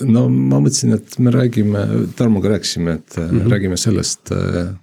[0.00, 1.84] no ma mõtlesin, et me räägime,
[2.16, 3.50] Tarmoga rääkisime, et mm -hmm.
[3.50, 4.32] räägime sellest,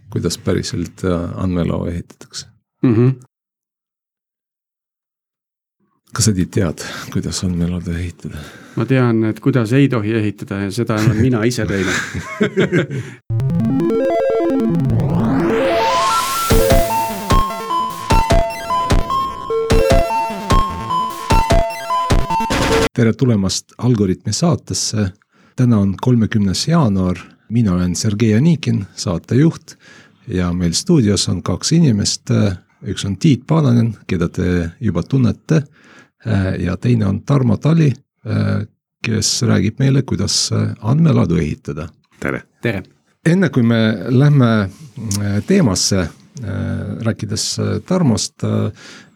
[0.09, 1.03] kuidas päriselt
[1.35, 2.47] andmelao ehitatakse
[2.83, 2.95] mm.
[2.95, 3.13] -hmm.
[6.13, 8.37] kas sa tead, kuidas andmelauda ehitada?
[8.75, 11.93] ma tean, et kuidas ei tohi ehitada ja seda olen mina ise teinud
[22.99, 25.11] tere tulemast Algorütmi saatesse.
[25.55, 27.17] täna on kolmekümnes jaanuar,
[27.49, 29.75] mina olen Sergei Anikin, saatejuht
[30.27, 32.31] ja meil stuudios on kaks inimest.
[32.83, 35.63] üks on Tiit Paananen, keda te juba tunnete
[36.59, 37.93] ja teine on Tarmo Tali,
[39.01, 40.49] kes räägib meile, kuidas
[40.81, 41.87] andmeladu ehitada.
[42.19, 42.43] tere.
[42.61, 42.83] tere.
[43.25, 44.69] enne kui me lähme
[45.47, 46.07] teemasse,
[47.01, 48.43] rääkides Tarmost,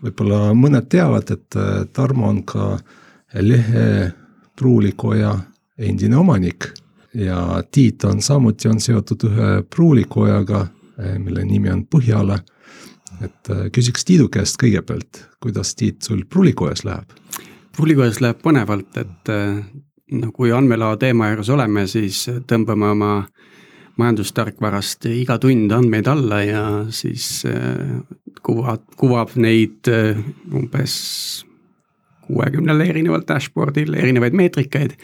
[0.04, 1.64] võib-olla mõned teavad, et
[1.94, 2.78] Tarmo on ka
[3.42, 4.12] lehe
[4.56, 5.38] pruulikoja
[5.78, 6.70] endine omanik
[7.14, 10.68] ja Tiit on samuti, on seotud ühe pruulikojaga,
[11.00, 12.40] eh, mille nimi on Põhjala.
[13.22, 17.10] et eh, küsiks Tiidu käest kõigepealt, kuidas Tiit sul pruulikojas läheb?
[17.76, 19.64] pruulikojas läheb põnevalt, et eh,
[20.12, 23.14] no kui andmelao teema juures oleme, siis tõmbame oma
[23.98, 27.46] majandustarkvarast iga tund andmeid alla ja siis
[28.42, 29.90] kuvad, kuvab neid
[30.50, 30.96] umbes
[32.28, 34.98] kuuekümnel erineval dashboard'il erinevaid meetrikaid.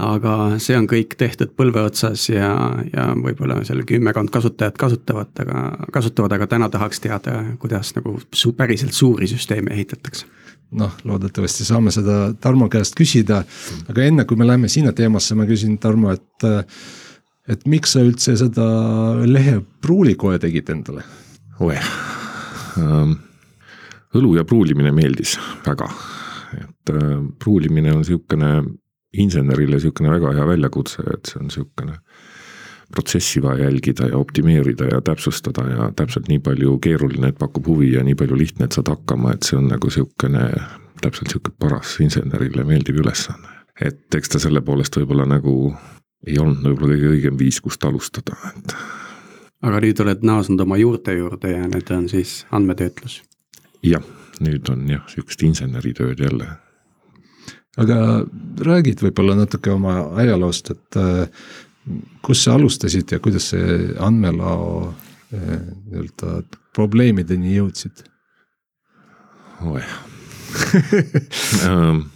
[0.00, 2.50] aga see on kõik tehtud põlve otsas ja,
[2.88, 8.54] ja võib-olla seal kümmekond kasutajat kasutavad, aga kasutavad, aga täna tahaks teada, kuidas nagu su
[8.56, 10.26] päriselt suuri süsteeme ehitatakse
[10.70, 13.42] noh, loodetavasti saame seda Tarmo käest küsida,
[13.90, 16.46] aga enne kui me läheme sinna teemasse, ma küsin Tarmo, et.
[17.50, 18.66] et miks sa üldse seda
[19.26, 21.02] lehe pruulikoja tegid endale?
[21.60, 21.76] oe
[22.78, 23.16] ähm,,
[24.16, 25.34] õlu ja pruulimine meeldis
[25.66, 25.90] väga
[26.80, 28.64] et äh, pruulimine on sihukene
[29.12, 31.96] insenerile sihukene väga hea väljakutse, et see on sihukene
[32.90, 37.92] protsessi vaja jälgida ja optimeerida ja täpsustada ja täpselt nii palju keeruline, et pakub huvi
[37.92, 40.48] ja nii palju lihtne, et saad hakkama, et see on nagu sihukene,
[41.02, 43.58] täpselt sihuke paras insenerile meeldiv ülesanne.
[43.80, 45.74] et eks ta selle poolest võib-olla nagu
[46.26, 48.74] ei olnud võib-olla kõige õigem viis, kust alustada, et.
[49.62, 53.22] aga nüüd oled naasnud oma juurte juurde ja nüüd on siis andmetöötlus?
[53.82, 54.04] jah
[54.44, 56.48] nüüd on jah, sihukest inseneritööd jälle.
[57.80, 57.98] Aga
[58.66, 61.48] räägid võib-olla natuke oma ajaloost, et äh,
[62.24, 65.58] kus sa alustasid ja kuidas see andmelao äh,
[65.88, 66.40] nii-öelda
[66.76, 68.06] probleemideni jõudsid?
[69.70, 69.88] oih
[71.68, 72.06] ähm,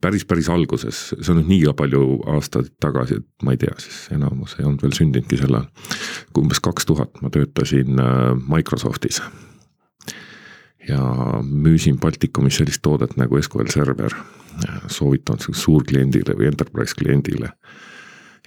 [0.00, 2.02] päris, päris alguses, see on nüüd nii palju
[2.34, 5.70] aastaid tagasi, et ma ei tea, siis enamus ei olnud veel sündinudki sel ajal.
[6.38, 9.22] umbes kaks tuhat ma töötasin äh, Microsoftis
[10.88, 11.00] ja
[11.44, 14.14] müüsin Baltikumis sellist toodet nagu SQL server.
[14.88, 17.52] Soovitan suurkliendile või enterprise kliendile.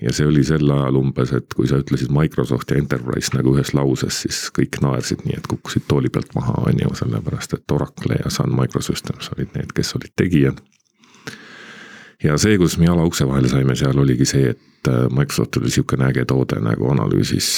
[0.02, 3.74] ja see oli sel ajal umbes, et kui sa ütlesid Microsoft ja Enterprise nagu ühes
[3.78, 8.18] lauses, siis kõik naersid nii, et kukkusid tooli pealt maha, on ju, sellepärast et Oracle
[8.20, 10.60] ja Sun Microsystems olid need, kes olid tegijad.
[12.24, 15.76] ja see, kus me jala ukse vahele saime, seal oligi see, et äh, Microsoftil oli
[15.78, 17.50] sihukene äge toode nagu analüüsis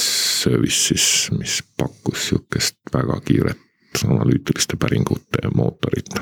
[0.44, 3.62] service siis, mis pakkus sihukest väga kiiret
[4.04, 6.20] analüütiliste päringute mootorit.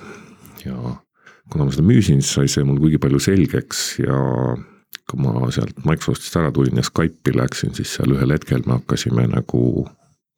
[0.66, 0.96] ja
[1.54, 4.20] kuna ma seda müüsin, siis sai see mul kuigi palju selgeks ja
[5.10, 9.28] kui ma sealt Microsoftist ära tulin ja Skype'i läksin, siis seal ühel hetkel me hakkasime
[9.32, 9.88] nagu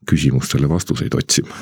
[0.09, 1.55] küsimustele vastuseid otsima.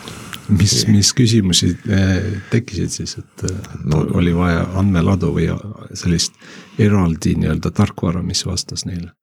[0.50, 3.44] mis, mis küsimusi eh, tekkisid siis, et
[3.88, 5.48] no, oli vaja andmeladu või
[5.96, 6.36] sellist
[6.80, 9.14] eraldi nii-öelda tarkvara, mis vastas neile?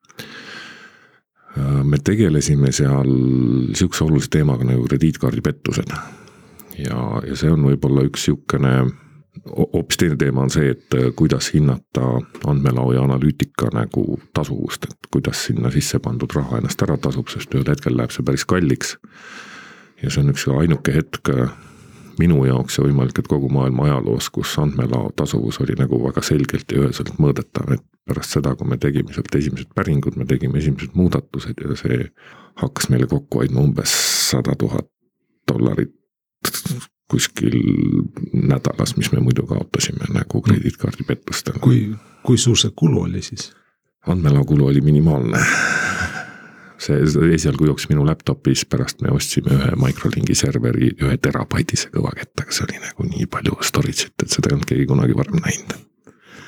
[1.84, 3.08] me tegelesime seal
[3.74, 5.90] sihukese olulise teemaga nagu krediitkaardipettused
[6.78, 8.74] ja, ja see on võib-olla üks sihukene
[9.46, 12.06] hoopis teine teema on see, et äh, kuidas hinnata
[12.46, 17.54] andmelao ja analüütika nagu tasuvust, et kuidas sinna sisse pandud raha ennast ära tasub, sest
[17.54, 18.96] ühel hetkel läheb see päris kalliks.
[20.02, 21.50] ja see on üks ainuke hetk äh,
[22.20, 26.72] minu jaoks ja võimalik, et kogu maailma ajaloos, kus andmelao tasuvus oli nagu väga selgelt
[26.72, 30.96] ja üheselt mõõdetav, et pärast seda, kui me tegime sealt esimesed päringud, me tegime esimesed
[30.98, 32.00] muudatused ja see
[32.60, 33.94] hakkas meile kokku hoidma umbes
[34.30, 34.88] sada tuhat
[35.48, 35.94] dollarit
[37.10, 37.56] kuskil
[38.32, 41.58] nädalas, mis me muidu kaotasime nagu krediitkaardipettustel.
[41.60, 41.90] kui,
[42.22, 43.50] kui suur see kulu oli siis?
[44.06, 45.42] andmelao kulu oli minimaalne.
[46.80, 46.96] see
[47.34, 52.80] esialgu jooksis minu laptop'is, pärast me ostsime ühe microlingi serveri, ühe terabaidise kõvakettaga, see oli
[52.80, 55.76] nagu nii palju storage'it, et seda ei olnud keegi kunagi varem näinud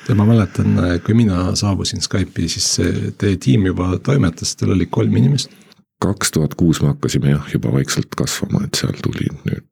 [0.09, 2.71] ja ma mäletan, kui mina saabusin Skype'i, siis
[3.17, 5.53] teie tiim juba toimetas, teil oli kolm inimest.
[6.03, 9.63] kaks tuhat kuus me hakkasime jah, juba vaikselt kasvama, et seal tuli nüüd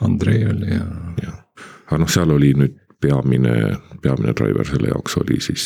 [0.00, 0.86] Andrei oli ja.
[1.22, 3.54] jah, aga noh, seal oli nüüd peamine,
[4.02, 5.64] peamine driver selle jaoks oli siis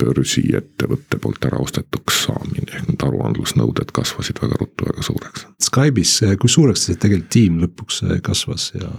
[0.00, 5.46] börsiettevõtte poolt ära ostetuks saamine, ehk need aruandlusnõuded kasvasid väga ruttu väga suureks.
[5.66, 8.90] Skype'is, kui suureks see tegelikult tiim lõpuks kasvas ja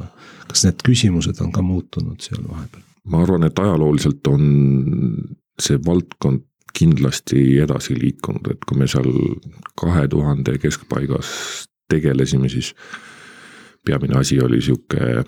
[0.51, 2.85] kas need küsimused on ka muutunud seal vahepeal?
[3.11, 4.43] ma arvan, et ajalooliselt on
[5.61, 6.43] see valdkond
[6.77, 9.09] kindlasti edasi liikunud, et kui me seal
[9.79, 11.31] kahe tuhande keskpaigas
[11.91, 12.75] tegelesime, siis
[13.85, 15.23] peamine asi oli sihuke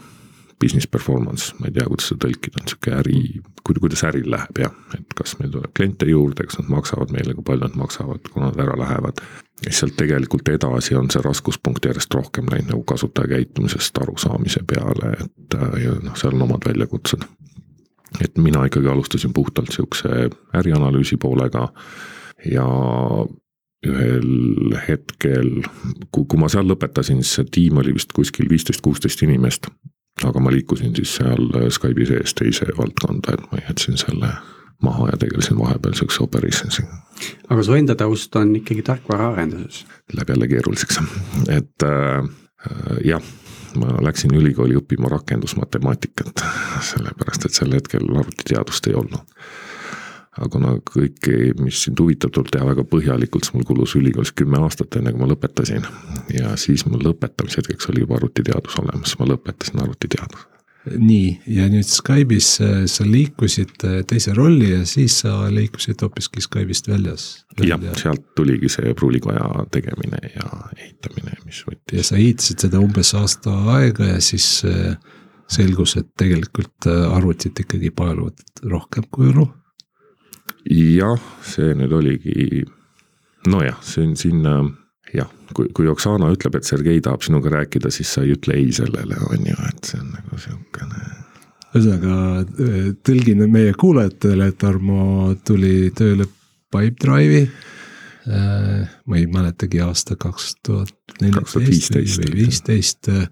[0.63, 3.21] business performance, ma ei tea, kuidas seda tõlkida, on sihuke äri,
[3.67, 7.45] kuidas äril läheb jah, et kas meil tuleb kliente juurde, kas nad maksavad meile, kui
[7.47, 9.23] palju nad maksavad, kuna nad ära lähevad.
[9.65, 15.13] ja sealt tegelikult edasi on see raskuspunkt järjest rohkem läinud nagu kasutaja käitumisest arusaamise peale,
[15.23, 17.23] et ja noh, seal on omad väljakutsed.
[18.21, 21.71] Et mina ikkagi alustasin puhtalt sihukese ärianalüüsi poolega.
[22.45, 22.65] Ja
[23.87, 25.49] ühel hetkel,
[26.11, 29.69] kui, kui ma seal lõpetasin, siis see tiim oli vist kuskil viisteist, kuusteist inimest.
[30.23, 34.29] aga ma liikusin siis seal Skype'i sees teise valdkonda, et ma jätsin selle
[34.83, 36.99] maha ja tegelesin vahepeal sihukese operations'iga.
[37.49, 39.85] aga su enda taust on ikkagi tarkvaraarenduses?
[40.13, 40.99] Läheb jälle keeruliseks,
[41.49, 42.29] et äh,
[43.05, 43.31] jah
[43.79, 46.43] ma läksin ülikooli õppima rakendusmatemaatikat,
[46.91, 49.37] sellepärast et sel hetkel arvutiteadust ei olnud.
[50.37, 54.61] Aga kuna kõike, mis sind huvitab, tuleb teha väga põhjalikult, siis mul kulus ülikoolis kümme
[54.63, 55.85] aastat, enne kui ma lõpetasin.
[56.33, 60.49] ja siis mul lõpetamise hetkeks oli juba arvutiteadus olemas, ma lõpetasin arvutiteaduse
[60.83, 66.43] nii, ja nüüd Skype'is äh, sa liikusid äh, teise rolli ja siis sa liikusid hoopiski
[66.43, 67.45] Skype'ist väljas.
[67.63, 71.97] jah, sealt tuligi see pruulikoja tegemine ja ehitamine, mis võttis.
[71.97, 74.95] ja sa ehitasid seda umbes aasta aega ja siis äh,
[75.53, 79.47] selgus, et tegelikult arvutid ikkagi paeluvad rohkem kui õlu.
[80.69, 82.63] Jah, see nüüd oligi,
[83.49, 84.55] nojah, see on sinna
[85.13, 88.71] jah, kui, kui Oksana ütleb, et Sergei tahab sinuga rääkida, siis sa ei ütle ei
[88.75, 91.03] sellele, on ju, et see on nagu sihukene.
[91.73, 96.27] ühesõnaga tõlgin meie kuulajatele, et Tarmo tuli tööle
[96.73, 97.47] Pipedrive'i.
[98.23, 103.25] Äh, ma ei mäletagi aasta kaks tuhat neliteist või viisteist äh,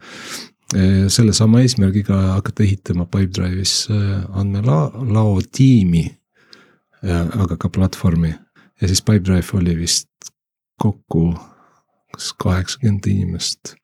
[1.07, 6.03] sellesama eesmärgiga hakata ehitama Pipedrive'is äh, andmelao tiimi,
[7.03, 8.33] aga ka platvormi
[8.81, 10.09] ja siis Pipedrive oli vist
[10.81, 11.31] kokku
[12.11, 13.75] kas kaheksakümmend inimest,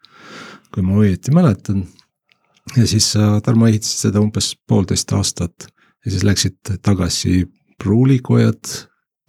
[0.74, 1.86] kui ma õieti mäletan.
[2.76, 5.70] ja siis sa, Tarmo, ehitasid seda umbes poolteist aastat
[6.06, 7.46] ja siis läksid tagasi
[7.84, 8.74] pruulikojad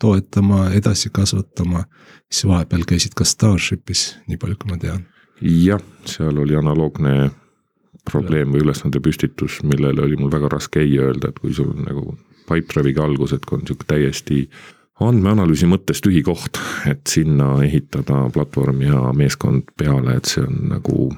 [0.01, 1.85] toetama, edasi kasvatama.
[2.33, 5.07] siis vahepeal käisid ka Starshipis, nii palju kui ma tean.
[5.43, 7.31] jah, seal oli analoogne
[8.11, 11.85] probleem või ülesande püstitus, millele oli mul väga raske ei öelda, et kui sul on
[11.85, 12.17] nagu
[12.49, 14.47] Pipedrive'iga algus, et kui on sihuke täiesti
[15.05, 16.59] andmeanalüüsi mõttes tühi koht,
[16.91, 21.09] et sinna ehitada platvorm ja meeskond peale, et see on nagu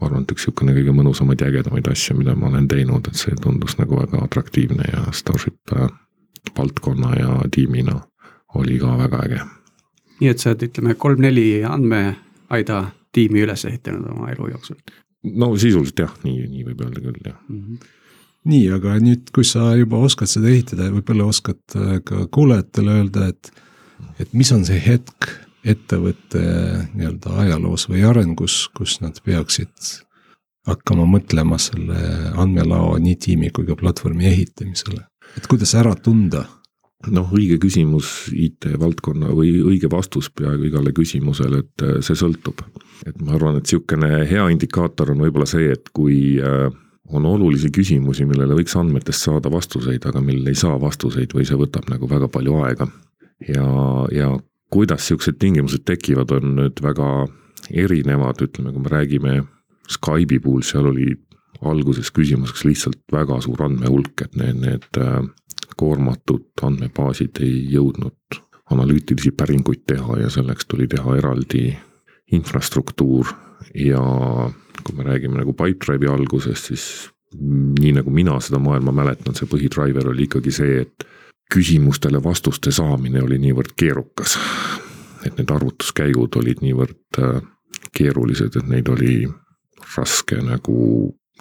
[0.00, 3.20] ma arvan, et üks niisugune kõige mõnusamaid ja ägedamaid asju, mida ma olen teinud, et
[3.20, 5.74] see tundus nagu väga atraktiivne ja Starship
[6.56, 8.00] valdkonna ja tiimina
[8.56, 9.40] oli ka väga äge.
[10.20, 12.82] nii et sa oled, ütleme, kolm-neli andmeaida
[13.12, 14.80] tiimi üles ehitanud oma elu jooksul?
[15.22, 17.62] no sisuliselt jah, nii, nii võib öelda küll, jah mm.
[17.62, 17.96] -hmm
[18.48, 23.30] nii, aga nüüd, kui sa juba oskad seda ehitada, võib-olla oskad äh, ka kuulajatele öelda,
[23.32, 23.50] et,
[24.22, 26.40] et mis on see hetk ettevõtte
[26.94, 29.90] nii-öelda ajaloos või arengus, kus nad peaksid
[30.68, 31.98] hakkama mõtlema selle
[32.38, 35.04] andmelao nii tiimi kui ka platvormi ehitamisele,
[35.36, 36.46] et kuidas ära tunda?
[37.08, 42.60] noh, õige küsimus IT-valdkonna või õige vastus peaaegu igale küsimusele, et äh, see sõltub.
[43.08, 46.68] et ma arvan, et niisugune hea indikaator on võib-olla see, et kui äh,
[47.12, 51.58] on olulisi küsimusi, millele võiks andmetest saada vastuseid, aga millele ei saa vastuseid või see
[51.58, 52.86] võtab nagu väga palju aega.
[53.48, 53.66] ja,
[54.12, 54.30] ja
[54.70, 57.26] kuidas siuksed tingimused tekivad, on nüüd väga
[57.70, 59.34] erinevad, ütleme, kui me räägime
[59.90, 61.16] Skype'i puhul, seal oli
[61.66, 65.24] alguses küsimuseks lihtsalt väga suur andmehulk, et need, need äh,
[65.76, 68.40] koormatud andmebaasid ei jõudnud
[68.70, 71.72] analüütilisi päringuid teha ja selleks tuli teha eraldi
[72.32, 73.32] infrastruktuur
[73.74, 74.02] ja
[74.84, 76.84] kui me räägime nagu Pipedrive'i algusest, siis
[77.80, 81.06] nii nagu mina seda maailma mäletan, see põhidriver oli ikkagi see, et
[81.50, 84.38] küsimustele vastuste saamine oli niivõrd keerukas.
[85.26, 87.42] et need arvutuskäigud olid niivõrd äh,
[87.92, 89.28] keerulised, et neid oli
[89.96, 90.76] raske nagu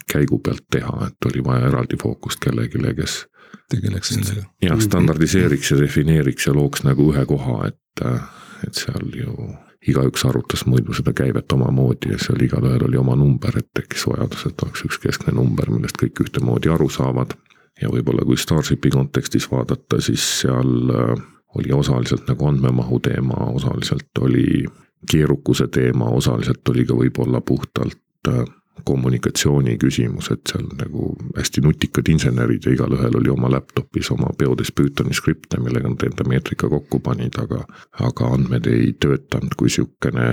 [0.10, 3.26] käigu pealt teha, et oli vaja eraldi fookust kellelegi, kes.
[3.72, 4.44] tegeleks nendega.
[4.62, 8.22] jah, standardiseeriks ja defineeriks ja looks nagu ühe koha, et, äh,
[8.68, 9.56] et seal ju
[9.88, 14.46] igaüks arvutas muidu seda käivet omamoodi ja seal igalühel oli oma number, et tekkis vajadus,
[14.50, 17.36] et oleks üks keskne number, millest kõik ühtemoodi aru saavad.
[17.82, 21.22] ja võib-olla kui Starshipi kontekstis vaadata, siis seal äh,
[21.56, 24.66] oli osaliselt nagu andmemahu teema, osaliselt oli
[25.12, 28.44] keerukuse teema, osaliselt oli ka võib-olla puhtalt äh,
[28.86, 34.72] kommunikatsiooni küsimus, et seal nagu hästi nutikad insenerid ja igalühel oli oma laptop'is oma peodes
[34.76, 37.64] Pythoni skripte, millega nad enda meetrika kokku panid, aga,
[38.00, 40.30] aga andmed ei töötanud kui sihukene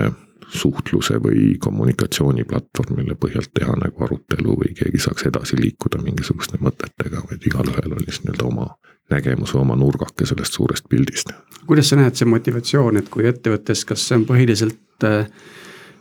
[0.47, 7.25] suhtluse või kommunikatsiooniplatvorm, mille põhjalt teha nagu arutelu või keegi saaks edasi liikuda mingisuguste mõtetega,
[7.31, 8.69] vaid igalühel oli siis nii-öelda oma
[9.11, 11.33] nägemus või oma nurgake sellest suurest pildist.
[11.67, 15.27] kuidas sa näed see motivatsioon, et kui ettevõttes, kas see on põhiliselt äh,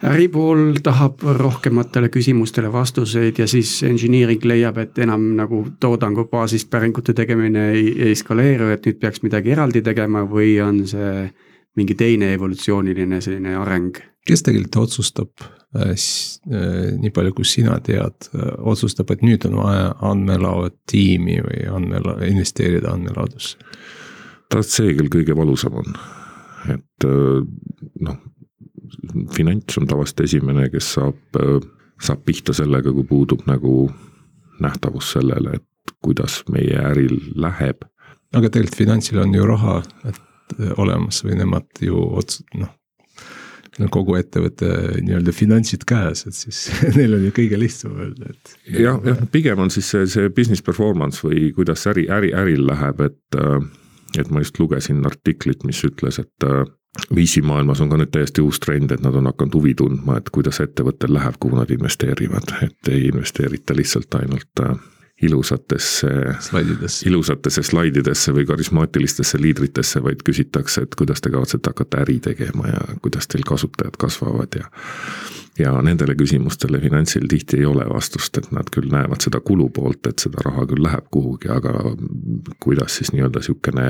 [0.05, 7.13] äripool tahab rohkematele küsimustele vastuseid ja siis engineering leiab, et enam nagu toodangu baasist päringute
[7.17, 11.29] tegemine ei, ei skaleeru, et nüüd peaks midagi eraldi tegema või on see
[11.75, 14.01] mingi teine evolutsiooniline selline areng?
[14.25, 15.43] kes tegelikult otsustab
[15.77, 21.41] äh,, äh, nii palju kui sina tead äh,, otsustab, et nüüd on vaja andmelao tiimi
[21.45, 23.57] või andmela-, investeerida andmelaadusse?
[24.49, 25.97] tead, see küll kõige valusam on,
[26.73, 28.17] et noh,
[29.35, 31.57] finants on tavaliselt esimene, kes saab, äh,
[32.01, 33.89] saab pihta sellega, kui puudub nagu
[34.63, 37.83] nähtavus sellele, et kuidas meie äril läheb.
[38.35, 42.73] aga tegelikult finantsil on ju raha, et olemas või nemad ju ots-, noh
[43.81, 44.69] no kogu ettevõtte
[45.03, 46.61] nii-öelda finantsid käes, et siis
[46.97, 48.53] neil on ju kõige lihtsam öelda, et.
[48.71, 53.03] jah, jah, pigem on siis see, see business performance või kuidas äri, äri, äril läheb,
[53.09, 53.59] et, äh,
[54.19, 56.63] et ma just lugesin artiklit, mis ütles, et äh,
[57.15, 60.29] VC maailmas on ka nüüd täiesti uus trend, et nad on hakanud huvi tundma, et
[60.33, 64.77] kuidas ettevõttel läheb, kuhu nad investeerivad, et ei investeerita lihtsalt ainult äh,
[65.21, 66.07] ilusatesse,
[67.05, 72.81] ilusatesse slaididesse või karismaatilistesse liidritesse, vaid küsitakse, et kuidas te kavatsete hakata äri tegema ja
[73.01, 74.67] kuidas teil kasutajad kasvavad ja.
[75.59, 80.07] Ja nendele küsimustele finantsil tihti ei ole vastust, et nad küll näevad seda kulu poolt,
[80.09, 81.73] et seda raha küll läheb kuhugi, aga
[82.63, 83.87] kuidas siis nii-öelda sihukene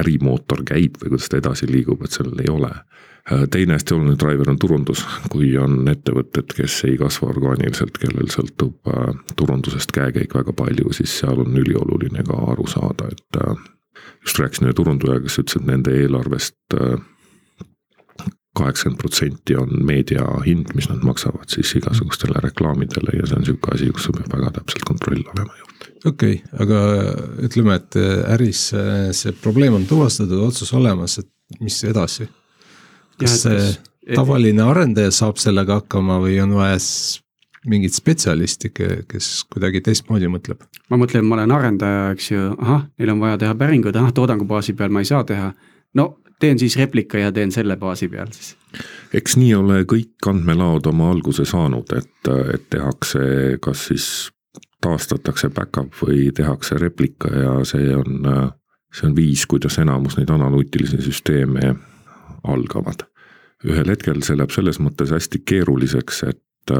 [0.00, 2.72] ärimootor käib või kuidas ta edasi liigub, et sellel ei ole.
[3.32, 8.32] Äh, teine hästi oluline driver on turundus, kui on ettevõtted, kes ei kasva orgaaniliselt, kellel
[8.32, 13.54] sõltub äh, turundusest käekäik väga palju, siis seal on ülioluline ka aru saada, et äh,
[14.24, 16.80] just rääkisin ühe turundajaga, kes ütles, et nende eelarvest
[18.58, 23.72] kaheksakümmend protsenti on meedia hind, mis nad maksavad siis igasugustele reklaamidele ja see on sihuke
[23.74, 25.70] asi, kus sul peab väga täpselt kontroll olema ju.
[26.10, 26.82] okei okay,, aga
[27.48, 27.98] ütleme, et
[28.36, 28.68] äris
[29.16, 32.28] see probleem on tuvastatud, otsus olemas, et mis edasi
[33.20, 36.78] kas see tavaline arendaja saab sellega hakkama või on vaja
[37.70, 40.64] mingit spetsialisti, kes kuidagi teistmoodi mõtleb?
[40.90, 44.48] ma mõtlen, ma olen arendaja, eks ju, ahah, neil on vaja teha päringuid, ahah, toodangu
[44.48, 45.52] baasi peal ma ei saa teha.
[45.94, 46.08] no
[46.42, 48.54] teen siis replika ja teen selle baasi peal siis.
[49.14, 53.22] eks nii ole kõik andmelaod oma alguse saanud, et, et tehakse
[53.62, 54.08] kas siis
[54.82, 58.26] taastatakse back-up või tehakse replika ja see on,
[58.90, 61.76] see on viis, kuidas enamus neid analüütilisi süsteeme
[62.42, 63.06] algavad
[63.68, 66.70] ühel hetkel see läheb selles mõttes hästi keeruliseks, et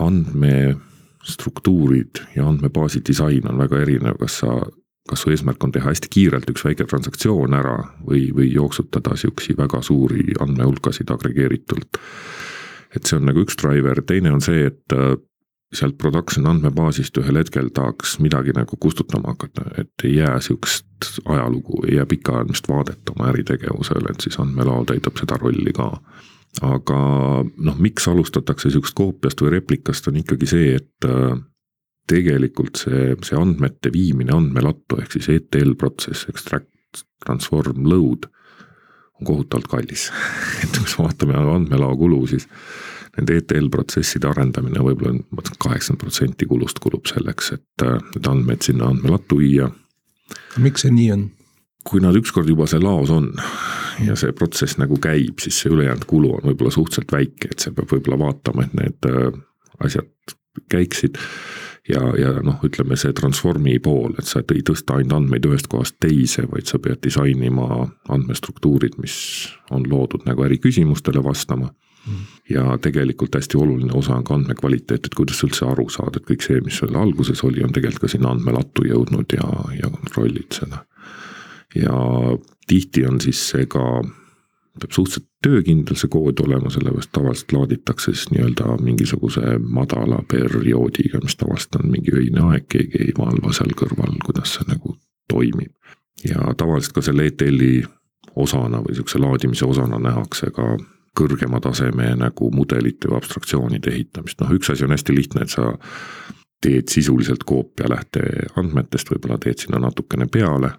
[0.00, 4.50] andmestruktuurid ja andmebaasi disain on väga erinev, kas sa,
[5.08, 9.56] kas su eesmärk on teha hästi kiirelt üks väike transaktsioon ära või, või jooksutada sihukesi
[9.58, 11.98] väga suuri andmehulkasid agregeeritult.
[12.96, 15.14] et see on nagu üks driver, teine on see, et äh,
[15.74, 21.84] sealt production andmebaasist ühel hetkel tahaks midagi nagu kustutama hakata, et ei jää sihukest ajalugu,
[21.86, 25.92] ei jää pikaajalist vaadet oma äritegevusele, et siis andmelao täidab seda rolli ka.
[26.66, 27.00] aga
[27.56, 31.38] noh, miks alustatakse sihukest koopiast või replikast, on ikkagi see, et äh,
[32.08, 38.30] tegelikult see, see andmete viimine andmelattu ehk siis ETL protsess, extract, transform, load
[39.20, 40.08] on kohutavalt kallis
[40.62, 42.48] et kui me vaatame andmelao kulu, siis
[43.16, 47.98] nende ETL protsesside arendamine võib-olla on, ma ütlen, kaheksakümmend protsenti kulust kulub selleks, et äh,
[48.14, 49.70] need andmed sinna andmelattu viia.
[50.58, 51.28] miks see nii on?
[51.86, 53.30] kui nad ükskord juba seal laos on
[54.04, 57.72] ja see protsess nagu käib, siis see ülejäänud kulu on võib-olla suhteliselt väike, et sa
[57.76, 59.32] pead võib-olla vaatama, et need äh,
[59.86, 60.36] asjad
[60.70, 61.18] käiksid
[61.88, 65.98] ja, ja noh, ütleme see transformi pool, et sa ei tõsta ainult andmeid ühest kohast
[66.02, 69.16] teise, vaid sa pead disainima andmestruktuurid, mis
[69.70, 71.72] on loodud nagu äriküsimustele vastama
[72.50, 76.44] ja tegelikult hästi oluline osa on ka andmekvaliteet, et kuidas üldse aru saada, et kõik
[76.44, 80.84] see, mis seal alguses oli, on tegelikult ka sinna andmelattu jõudnud ja, ja kontrollid seda.
[81.74, 81.94] ja
[82.66, 83.84] tihti on siis see ka,
[84.80, 91.36] peab suhteliselt töökindel see kood olema, sellepärast tavaliselt laaditakse siis nii-öelda mingisuguse madala perioodiga, mis
[91.40, 94.96] tavaliselt on mingi öine aeg, keegi ei valva seal kõrval, kuidas see nagu
[95.30, 95.72] toimib.
[96.24, 97.84] ja tavaliselt ka selle ETL-i
[98.36, 100.74] osana või sihukese laadimise osana nähakse ka
[101.16, 105.72] kõrgema taseme nagu mudelite või abstraktsioonide ehitamist, noh üks asi on hästi lihtne, et sa
[106.60, 110.74] teed sisuliselt koopia lähteandmetest, võib-olla teed sinna natukene peale,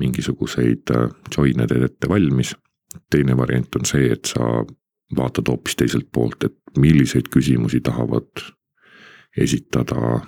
[0.00, 2.54] mingisuguseid äh, join'e teed ette valmis.
[3.10, 4.64] Teine variant on see, et sa
[5.16, 8.44] vaatad hoopis teiselt poolt, et milliseid küsimusi tahavad
[9.36, 10.20] esitada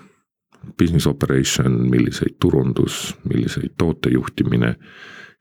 [0.79, 4.77] business operation, milliseid turundus, milliseid tootejuhtimine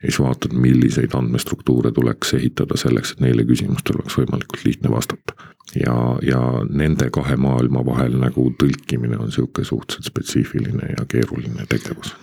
[0.02, 5.34] ja siis vaatad, milliseid andmestruktuure tuleks ehitada selleks, et neile küsimustele oleks võimalikult lihtne vastata.
[5.76, 12.16] ja, ja nende kahe maailma vahel nagu tõlkimine on niisugune suhteliselt spetsiifiline ja keeruline tegevus.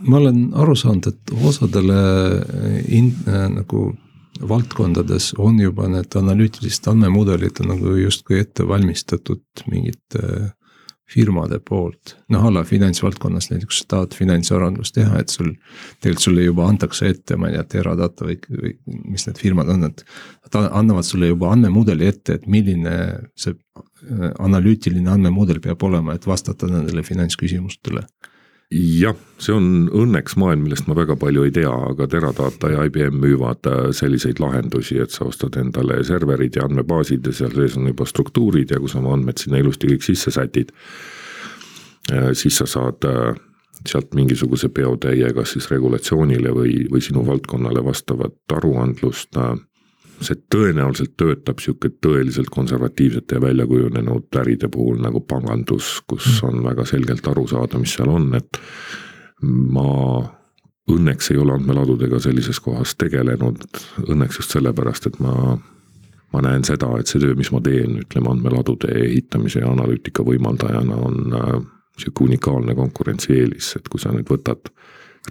[0.00, 1.98] ma olen aru saanud, et osadele
[2.88, 3.96] in- äh,, nagu
[4.40, 10.52] valdkondades on juba need analüütilised andmemudelid nagu justkui ette valmistatud mingite äh,
[11.14, 15.52] firmade poolt, noh a la finantsvaldkonnas näiteks sa tahad finantsarendust teha, et sul.
[16.00, 18.72] tegelikult sulle juba antakse ette, ma ei tea, Teradata või, või
[19.12, 20.04] mis need firmad on, et.
[20.46, 22.94] Nad annavad sulle juba andmemudeli ette, et milline
[23.36, 28.06] see äh, analüütiline andmemudel peab olema, et vastata nendele finantsküsimustele
[28.70, 33.18] jah, see on õnneks maailm, millest ma väga palju ei tea, aga Teradata ja IBM
[33.22, 37.90] müüvad äh, selliseid lahendusi, et sa ostad endale serverid ja andmebaasid ja seal sees on
[37.90, 40.72] juba struktuurid ja kui sa oma andmed sinna ilusti kõik sisse sätid.
[42.12, 43.36] Äh, siis sa saad äh,
[43.84, 49.36] sealt mingisuguse peotäie, kas siis regulatsioonile või, või sinu valdkonnale vastavat aruandlust
[50.22, 56.48] see tõenäoliselt töötab sihuke tõeliselt konservatiivsete ja väljakujunenud äride puhul nagu pangandus, kus mm.
[56.48, 58.60] on väga selgelt aru saada, mis seal on, et
[59.42, 59.88] ma
[60.94, 63.62] õnneks ei ole andmeladudega sellises kohas tegelenud,
[64.04, 65.54] õnneks just sellepärast, et ma,
[66.32, 70.98] ma näen seda, et see töö, mis ma teen, ütleme andmeladude ehitamise ja analüütika võimaldajana
[71.08, 71.54] on äh,
[72.00, 74.68] sihuke unikaalne konkurentsieelis, et kui sa nüüd võtad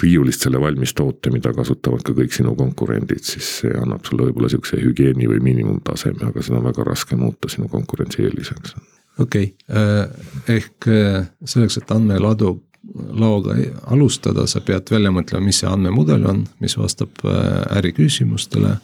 [0.02, 4.50] riiulist selle valmis toote, mida kasutavad ka kõik sinu konkurendid, siis see annab sulle võib-olla
[4.52, 8.76] sihukese hügieeni või miinimumtaseme, aga seda on väga raske muuta sinu konkurentsieeliseks.
[9.20, 12.56] okei okay., äh, ehk äh, selleks, et andmeladu,
[12.94, 13.56] laoga
[13.94, 18.78] alustada, sa pead välja mõtlema, mis see andmemudel on, mis vastab äh, äriküsimustele.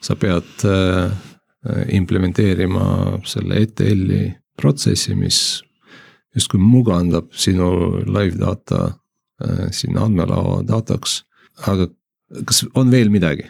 [0.00, 0.62] sa pead
[1.90, 5.38] implementeerima selle ETL-i protsessi, mis
[6.34, 8.92] justkui mugandab sinu live data
[9.70, 11.20] sinna andmelao dataks,
[11.70, 11.86] aga
[12.48, 13.46] kas on veel midagi?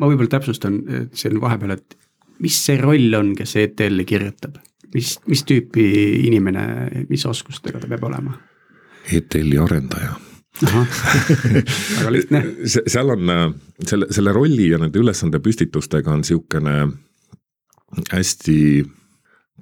[0.00, 0.78] ma võib-olla täpsustan
[1.16, 1.96] siin vahepeal, et
[2.40, 4.56] mis see roll on, kes ETL-i kirjutab,
[4.94, 5.86] mis, mis tüüpi
[6.28, 6.64] inimene,
[7.10, 8.36] mis oskustega ta peab olema?
[9.12, 10.16] ETL-i arendaja
[11.98, 12.40] väga lihtne.
[12.66, 13.44] seal on äh,
[13.86, 16.74] selle, selle rolli ja nende ülesande püstitustega on sihukene
[18.10, 18.56] hästi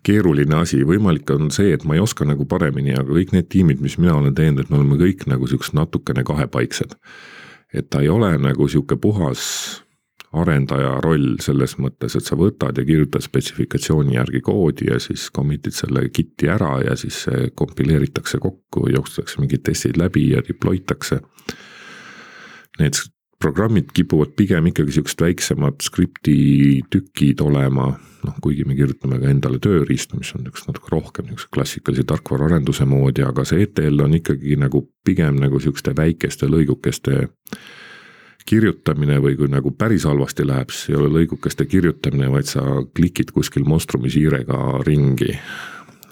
[0.04, 3.82] keeruline asi, võimalik on see, et ma ei oska nagu paremini, aga kõik need tiimid,
[3.84, 6.96] mis mina olen teinud, et me oleme kõik nagu siuksed natukene kahepaiksed.
[7.74, 9.42] et ta ei ole nagu sihuke puhas
[10.32, 15.76] arendaja roll selles mõttes, et sa võtad ja kirjutad spetsifikatsiooni järgi koodi ja siis commit'id
[15.76, 21.20] selle kit'i ära ja siis see kompileeritakse kokku, jooksetakse mingid testid läbi ja deploy takse.
[22.78, 23.00] Need
[23.38, 26.38] programmid kipuvad pigem ikkagi siuksed väiksemad skripti
[26.90, 27.92] tükid olema
[28.24, 32.86] noh, kuigi me kirjutame ka endale tööriistu, mis on üks natuke rohkem niisuguse klassikalise tarkvaraarenduse
[32.88, 37.28] moodi, aga see ETL on ikkagi nagu pigem nagu sihukeste väikeste lõigukeste
[38.48, 42.64] kirjutamine või kui nagu päris halvasti läheb, siis ei ole lõigukeste kirjutamine, vaid sa
[42.96, 45.36] klikid kuskil monstrumi siirega ringi.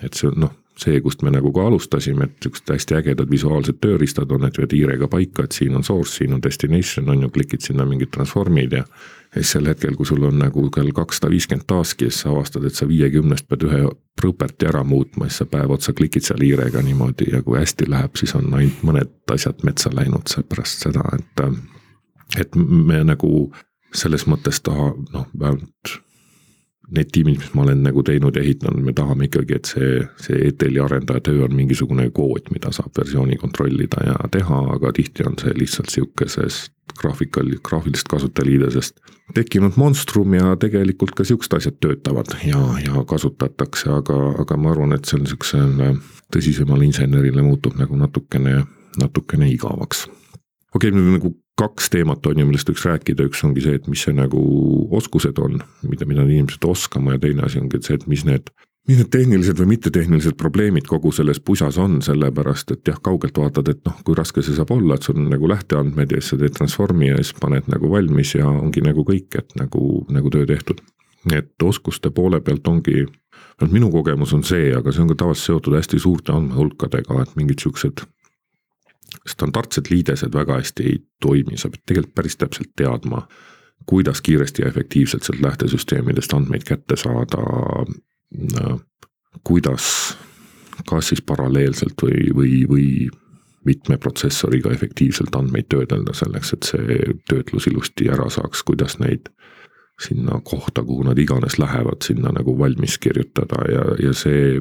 [0.05, 3.79] et see on noh, see, kust me nagu ka alustasime, et siuksed hästi ägedad visuaalsed
[3.81, 7.31] tööriistad on, et vead hiirega paika, et siin on source, siin on destination on ju,
[7.33, 8.85] klikid sinna mingid transform'id ja
[9.37, 12.31] ja siis sel hetkel, kui sul on nagu kell kakssada viiskümmend task'i ja siis sa
[12.31, 13.81] avastad, et sa viiekümnest pead ühe
[14.17, 18.17] property ära muutma, siis sa päev otsa klikid seal hiirega niimoodi ja kui hästi läheb,
[18.17, 21.47] siis on ainult mõned asjad metsa läinud pärast seda, et.
[22.41, 23.31] et me nagu
[23.97, 26.01] selles mõttes taha, noh, vähemalt
[26.95, 30.39] need tiimid, mis ma olen nagu teinud ja ehitanud, me tahame ikkagi, et see, see
[30.51, 35.35] ETL-i arendaja töö on mingisugune kood, mida saab versiooni kontrollida ja teha, aga tihti on
[35.41, 39.01] see lihtsalt sihukesest graafikal, graafilist kasutajaliidesest
[39.35, 44.95] tekkinud monstrum ja tegelikult ka siuksed asjad töötavad ja, ja kasutatakse, aga, aga ma arvan,
[44.97, 45.91] et see on siuksele
[46.35, 48.61] tõsisemale insenerile muutub nagu natukene,
[49.01, 50.07] natukene igavaks.
[50.07, 53.89] okei okay,, nüüd nagu kaks teemat on ju, millest võiks rääkida, üks ongi see, et
[53.89, 54.41] mis see nagu
[54.97, 58.51] oskused on, mida, mida inimesed oskama ja teine asi ongi see, et mis need.
[58.87, 63.69] mis need tehnilised või mittetehnilised probleemid kogu selles pusas on, sellepärast et jah, kaugelt vaatad,
[63.73, 66.39] et noh, kui raske see saab olla, et sul on nagu lähteandmed ja siis sa
[66.43, 70.47] teed transform'i ja siis paned nagu valmis ja ongi nagu kõik, et nagu, nagu töö
[70.47, 70.85] tehtud.
[71.35, 73.07] et oskuste poole pealt ongi,
[73.61, 77.35] noh minu kogemus on see, aga see on ka tavaliselt seotud hästi suurte andmehulkadega, et
[77.35, 78.05] mingid siuksed
[79.29, 83.27] standardsed liidesed väga hästi ei toimi, sa pead tegelikult päris täpselt teadma,
[83.87, 87.43] kuidas kiiresti ja efektiivselt sealt lähtesüsteemidest andmeid kätte saada.
[89.45, 90.17] kuidas,
[90.91, 92.87] kas siis paralleelselt või, või, või
[93.65, 96.97] mitme protsessoriga efektiivselt andmeid töödelda selleks, et see
[97.31, 99.31] töötlus ilusti ära saaks, kuidas neid
[100.03, 104.61] sinna kohta, kuhu nad iganes lähevad, sinna nagu valmis kirjutada ja, ja see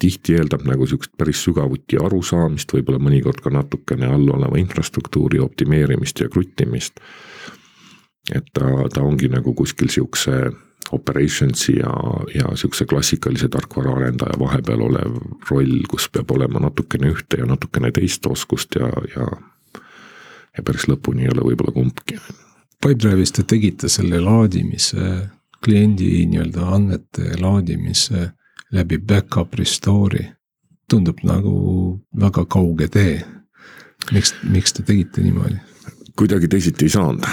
[0.00, 6.24] tihti eeldab nagu sihukest päris sügavuti arusaamist, võib-olla mõnikord ka natukene all oleva infrastruktuuri optimeerimist
[6.24, 7.00] ja kruttimist.
[8.34, 10.50] et ta, ta ongi nagu kuskil sihukese
[10.92, 11.92] operations'i ja,
[12.34, 15.16] ja sihukese klassikalise tarkvaraarendaja vahepeal olev
[15.50, 19.26] roll, kus peab olema natukene ühte ja natukene teist oskust ja, ja.
[20.56, 22.18] ja päris lõpuni ei ole võib-olla kumbki.
[22.80, 25.28] Pipedrive'is te tegite selle laadimise,
[25.64, 28.30] kliendi nii-öelda andmete laadimise
[28.72, 30.30] läbi back-up restore'i.
[30.90, 33.24] tundub nagu väga kauge tee.
[34.12, 35.58] miks, miks te tegite niimoodi?
[36.16, 37.26] kuidagi teisiti ei saanud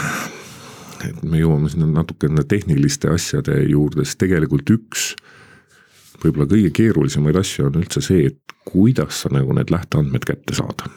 [1.06, 5.12] et me jõuame sinna natukene tehniliste asjade juurde, sest tegelikult üks
[6.24, 10.88] võib-olla kõige keerulisemaid asju on üldse see, et kuidas sa nagu need lähteandmed kätte saad.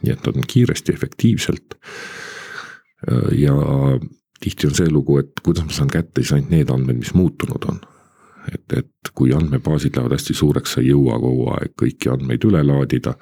[0.00, 1.76] nii et on kiiresti, efektiivselt.
[3.36, 3.54] ja
[4.40, 7.68] tihti on see lugu, et kuidas ma saan kätte siis ainult need andmed, mis muutunud
[7.68, 7.80] on.
[8.48, 12.64] Et, et kui andmebaasid lähevad hästi suureks, sa ei jõua kogu aeg kõiki andmeid üle
[12.66, 13.16] laadida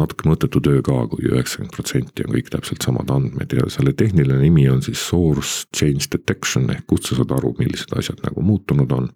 [0.00, 3.92] natuke mõttetu töö ka kui, kui üheksakümmend protsenti on kõik täpselt samad andmed ja selle
[3.96, 8.44] tehniline nimi on siis source change detection ehk kust sa saad aru, millised asjad nagu
[8.44, 9.10] muutunud on.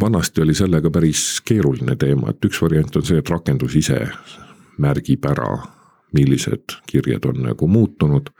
[0.00, 3.98] vanasti oli sellega päris keeruline teema, et üks variant on see, et rakendus ise
[4.80, 5.58] märgib ära,
[6.16, 8.30] millised kirjed on nagu muutunud.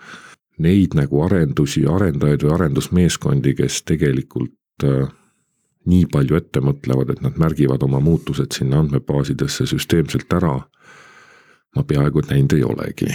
[0.64, 5.10] Neid nagu arendusi, arendajaid või arendusmeeskondi, kes tegelikult äh,
[5.90, 10.58] nii palju ette mõtlevad, et nad märgivad oma muutused sinna andmebaasidesse süsteemselt ära
[11.76, 13.10] ma peaaegu näinud ei olegi.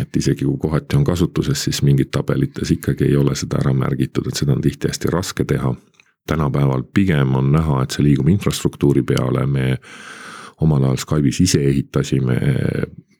[0.00, 4.26] et isegi kui kohati on kasutuses, siis mingid tabelites ikkagi ei ole seda ära märgitud,
[4.28, 5.74] et seda on tihti hästi raske teha.
[6.26, 9.76] tänapäeval pigem on näha, et see liigub infrastruktuuri peale, me
[10.60, 12.38] omal ajal Skype'is ise ehitasime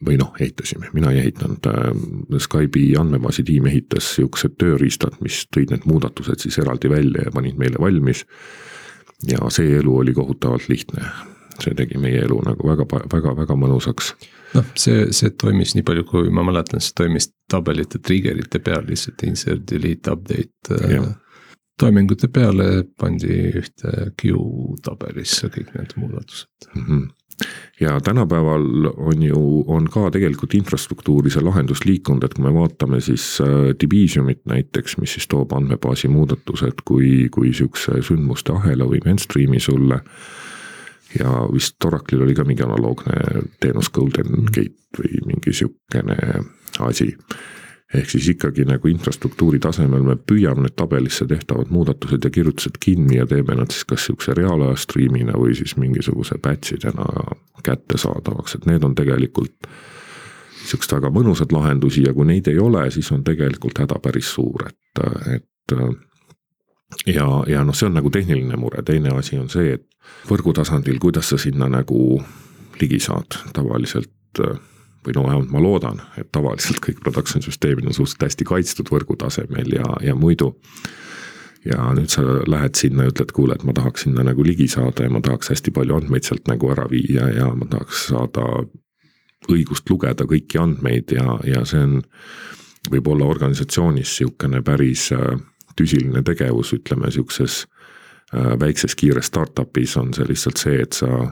[0.07, 5.73] või noh, ehitasime, mina ei ehitanud, äh, Skype'i andmebaasi tiim ehitas siuksed tööriistad, mis tõid
[5.73, 8.25] need muudatused siis eraldi välja ja panid meile valmis.
[9.25, 11.09] Ja see elu oli kohutavalt lihtne,
[11.63, 14.15] see tegi meie elu nagu väga, väga, väga mõnusaks
[14.55, 19.23] noh, see, see toimis nii palju, kui ma mäletan, see toimis tabelite trigger'ite peal lihtsalt
[19.27, 20.81] insert, delete, update.
[20.81, 21.09] Äh,
[21.81, 26.87] toimingute peale pandi ühte queue tabelisse kõik need muudatused mm.
[26.87, 27.07] -hmm
[27.81, 33.01] ja tänapäeval on ju, on ka tegelikult infrastruktuuri see lahendus liikunud, et kui me vaatame
[33.05, 39.03] siis äh, Divisiumit näiteks, mis siis toob andmebaasi muudatused kui, kui sihukese sündmuste ahela või
[39.05, 40.01] event stream'i sulle
[41.19, 44.53] ja vist Oracle'il oli ka mingi analoogne teenus Golden mhm.
[44.55, 46.17] Gate või mingi sihukene
[46.81, 47.13] asi.
[47.97, 53.21] Ehk siis ikkagi nagu infrastruktuuri tasemel me püüame need tabelisse tehtavad muudatused ja kirjutused kinni
[53.21, 57.07] ja teeme nad siis kas sihukese reaalaja striimina või siis mingisuguse batch idena
[57.67, 59.71] kättesaadavaks, et need on tegelikult
[60.67, 64.69] sihukesed väga mõnusad lahendusi ja kui neid ei ole, siis on tegelikult häda päris suur,
[64.69, 65.05] et,
[65.37, 65.75] et
[67.07, 69.87] ja, ja noh, see on nagu tehniline mure, teine asi on see, et
[70.31, 72.21] võrgu tasandil, kuidas sa sinna nagu
[72.81, 74.43] ligi saad, tavaliselt
[75.07, 79.17] või no vähemalt ma loodan, et tavaliselt kõik production süsteemid on suhteliselt hästi kaitstud võrgu
[79.21, 80.57] tasemel ja, ja muidu.
[81.65, 85.07] ja nüüd sa lähed sinna ja ütled, kuule, et ma tahaks sinna nagu ligi saada
[85.07, 88.67] ja ma tahaks hästi palju andmeid sealt nagu ära viia ja ma tahaks saada
[89.51, 91.97] õigust lugeda kõiki andmeid ja, ja see on,
[92.91, 95.35] võib olla organisatsioonis sihukene päris äh,
[95.77, 97.65] tüsiline tegevus, ütleme sihukeses
[98.35, 101.31] äh, väikses kiires startup'is on see lihtsalt see, et sa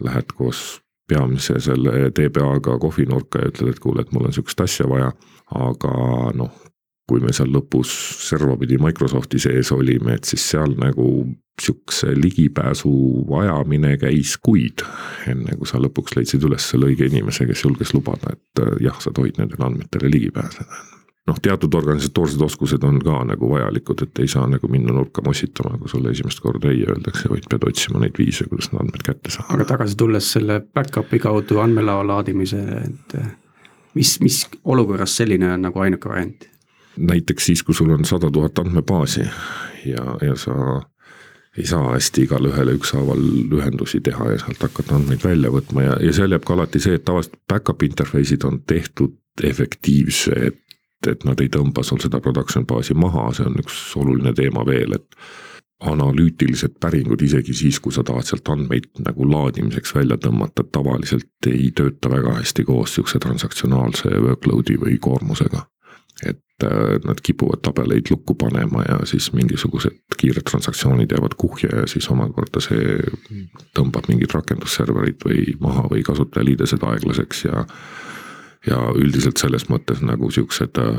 [0.00, 4.88] lähed koos peamise selle DBA-ga kohvinurka ja ütled, et kuule, et mul on sihukest asja
[4.90, 5.12] vaja.
[5.54, 5.90] aga
[6.34, 6.54] noh,
[7.06, 7.90] kui me seal lõpus
[8.26, 11.06] servapidi Microsofti sees olime, et siis seal nagu
[11.62, 12.90] sihukese ligipääsu
[13.30, 14.82] vajamine käis kuid.
[15.30, 18.98] enne kui sa lõpuks leidsid üles selle õige inimese, kes julges lubada, et äh, jah,
[19.00, 20.95] sa tohid nendele andmetele ligi pääseda
[21.26, 25.78] noh, teatud organisatoorsed oskused on ka nagu vajalikud, et ei saa nagu minna nurka mossitama,
[25.80, 29.34] kui sulle esimest korda ei öeldakse, vaid pead otsima neid viise, kuidas need andmed kätte
[29.34, 29.54] saada.
[29.56, 33.16] aga tagasi tulles selle back-up'i kaudu andmelao laadimise, et
[33.94, 36.50] mis, mis olukorras selline on nagu ainuke variant?
[36.96, 39.24] näiteks siis, kui sul on sada tuhat andmebaasi
[39.84, 40.54] ja, ja sa
[41.56, 43.20] ei saa hästi igale ühele ükshaaval
[43.58, 46.96] ühendusi teha ja sealt hakata andmeid välja võtma ja, ja seal jääb ka alati see,
[46.96, 50.56] et tavaliselt back-up interface'id on tehtud efektiivsed
[51.10, 54.96] et nad ei tõmba sul seda production baasi maha, see on üks oluline teema veel,
[54.98, 55.18] et
[55.80, 61.68] analüütilised päringud, isegi siis, kui sa tahad sealt andmeid nagu laadimiseks välja tõmmata, tavaliselt ei
[61.76, 65.66] tööta väga hästi koos sihukese transaktsionaalse workload'i või koormusega.
[66.24, 71.86] et äh, nad kipuvad tabeleid lukku panema ja siis mingisugused kiired transaktsioonid jäävad kuhja ja
[71.86, 72.96] siis omakorda see
[73.76, 77.66] tõmbab mingid rakendusserverid või maha või kasutajaliidesed aeglaseks ja
[78.66, 80.98] ja üldiselt selles mõttes nagu siuksed äh,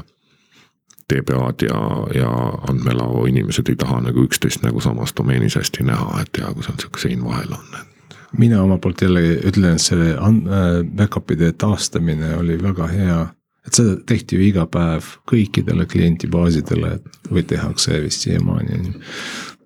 [1.07, 1.81] TBA-d ja,
[2.15, 2.31] ja
[2.69, 6.79] andmelao inimesed ei taha nagu üksteist nagu samas domeenis hästi näha, et ja kui seal
[6.81, 7.97] sihuke sein vahel on, et
[8.37, 13.19] mina oma poolt jällegi ütlen, et see äh, back-up'ide taastamine oli väga hea.
[13.67, 16.91] et seda tehti ju iga päev kõikidele kliendibaasidele
[17.27, 18.93] või tehakse vist siiamaani on ju.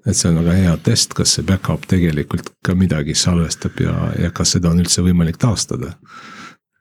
[0.05, 4.31] et see on väga hea test, kas see back-up tegelikult ka midagi salvestab ja, ja
[4.33, 5.93] kas seda on üldse võimalik taastada.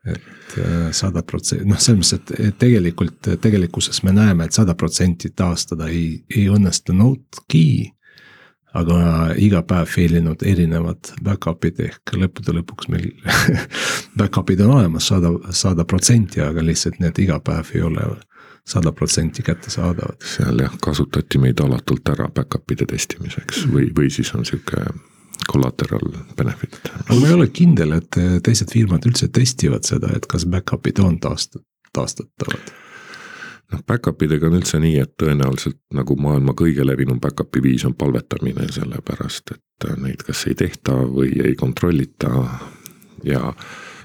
[0.09, 4.75] Et äh, sada protsenti, noh, selles mõttes, et tegelikult tegelikkuses me näeme et, et sada
[4.75, 7.67] protsenti taastada ei, ei õnnestunudki
[8.79, 13.09] aga iga päev fail inud erinevad back-up'id ehk lõppude lõpuks meil
[14.21, 18.07] back-up'id on olemas sada, sada protsenti, aga lihtsalt need iga päev ei ole
[18.71, 20.21] sada protsenti kättesaadavad.
[20.23, 24.85] seal jah, kasutati meid alatult ära back-up'ide testimiseks või, või siis on sihuke
[25.49, 26.81] collateral benefit.
[27.07, 31.19] aga ma ei ole kindel, et teised firmad üldse testivad seda, et kas back-up'id on
[31.23, 31.61] taast-,
[31.97, 32.73] taastatavad
[33.73, 37.95] noh, back-up idega on üldse nii, et tõenäoliselt nagu maailma kõige levinum back-up'i viis on
[37.99, 42.31] palvetamine, sellepärast et neid kas ei tehta või ei kontrollita.
[43.25, 43.53] ja,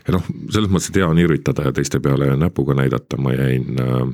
[0.05, 3.81] ja noh, selles mõttes, et hea on irvitada ja teiste peale näpuga näidata, ma jäin
[3.81, 4.05] äh,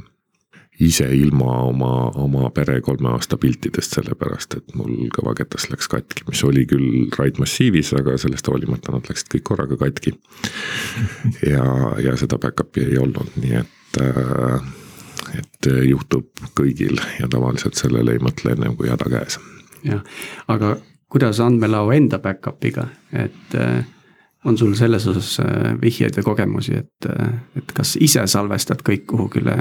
[0.82, 6.44] ise ilma oma, oma pere kolme aasta piltidest, sellepärast et mul kõvaketas läks katki, mis
[6.48, 10.15] oli küll Raid massiivis, aga sellest hoolimata nad läksid kõik korraga katki.
[11.54, 11.65] ja,
[12.02, 14.72] ja seda back-up'i ei olnud, nii et äh,
[15.38, 19.39] et äh, juhtub kõigil ja tavaliselt sellele ei mõtle ennem kui häda käes.
[19.86, 20.04] jah,
[20.52, 20.76] aga
[21.12, 23.84] kuidas andmelao enda back-up'iga, et äh,
[24.46, 27.10] on sul selles osas äh, vihjeid või kogemusi, et,
[27.58, 29.58] et kas ise salvestad kõik kuhugile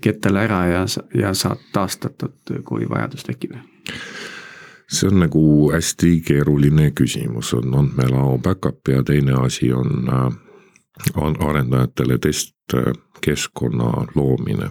[0.00, 0.84] kettale ära ja,
[1.14, 3.58] ja saad taastatud, kui vajadus tekib?
[4.86, 10.08] see on nagu hästi keeruline küsimus, on andmelao back-up ja teine asi on
[11.16, 14.70] arendajatele testkeskkonna loomine.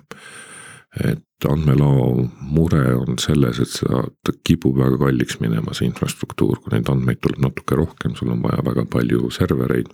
[1.03, 6.71] et andmelao mure on selles, et seda, ta kipub väga kalliks minema, see infrastruktuur, kui
[6.71, 9.91] neid andmeid tuleb natuke rohkem, sul on vaja väga palju servereid,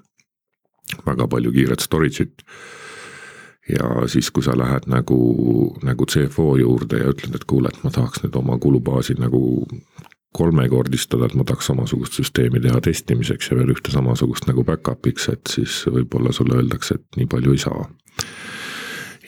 [1.06, 2.46] väga palju kiiret storage'it
[3.70, 5.18] ja siis, kui sa lähed nagu,
[5.84, 9.42] nagu CFO juurde ja ütled, et kuule, et ma tahaks nüüd oma kulubaasi nagu
[10.38, 15.54] kolmekordistada, et ma tahaks samasugust süsteemi teha testimiseks ja veel ühte samasugust nagu back-up'iks, et
[15.56, 17.86] siis võib-olla sulle öeldakse, et nii palju ei saa.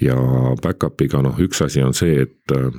[0.02, 0.18] ja
[0.64, 2.72] back-up'iga noh, üks asi on see, et äh,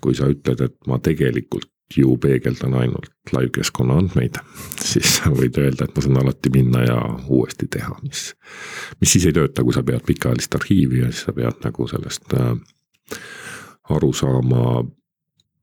[0.00, 4.40] kui sa ütled, et ma tegelikult ju peegeldan ainult live-keskkonna andmeid,
[4.90, 8.28] siis sa võid öelda, et ma saan alati minna ja uuesti teha, mis,
[9.00, 12.34] mis siis ei tööta, kui sa pead pikaajalist arhiivi ja siis sa pead nagu sellest
[12.38, 12.54] äh,
[13.94, 14.82] aru saama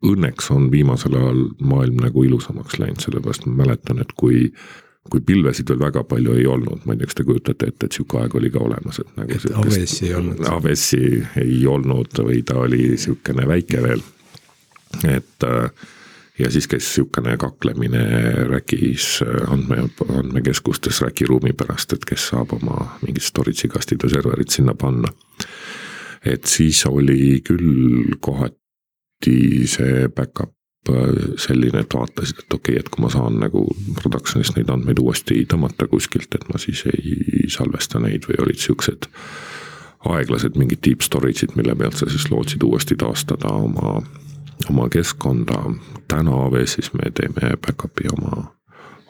[0.03, 4.49] õnneks on viimasel ajal maailm nagu ilusamaks läinud, sellepärast ma mäletan, et kui
[5.11, 7.95] kui pilvesid veel väga palju ei olnud, ma ei tea, kas te kujutate ette, et
[7.95, 9.35] sihuke aeg oli ka olemas, et nagu.
[9.35, 10.43] et AWS-i ei olnud.
[10.47, 11.01] AWS-i
[11.41, 14.03] ei olnud või ta oli sihukene väike veel.
[15.09, 15.47] et
[16.39, 19.83] ja siis käis sihukene kaklemine Räkis andme,
[20.17, 25.13] andmekeskustes Räki ruumi pärast, et kes saab oma mingid storage'i kastid või serverid sinna panna.
[26.25, 30.53] et siis oli küll kohati see back-up
[30.89, 33.65] äh, selline, et vaatasid, et okei okay,, et kui ma saan nagu
[33.99, 39.11] production'ist neid andmeid uuesti tõmmata kuskilt, et ma siis ei salvesta neid või olid siuksed
[40.09, 44.01] aeglased mingid deep storage'id, mille pealt sa siis lootsid uuesti taastada oma,
[44.69, 45.63] oma keskkonda.
[46.07, 48.55] täna AWS-is me teeme back-up'i oma,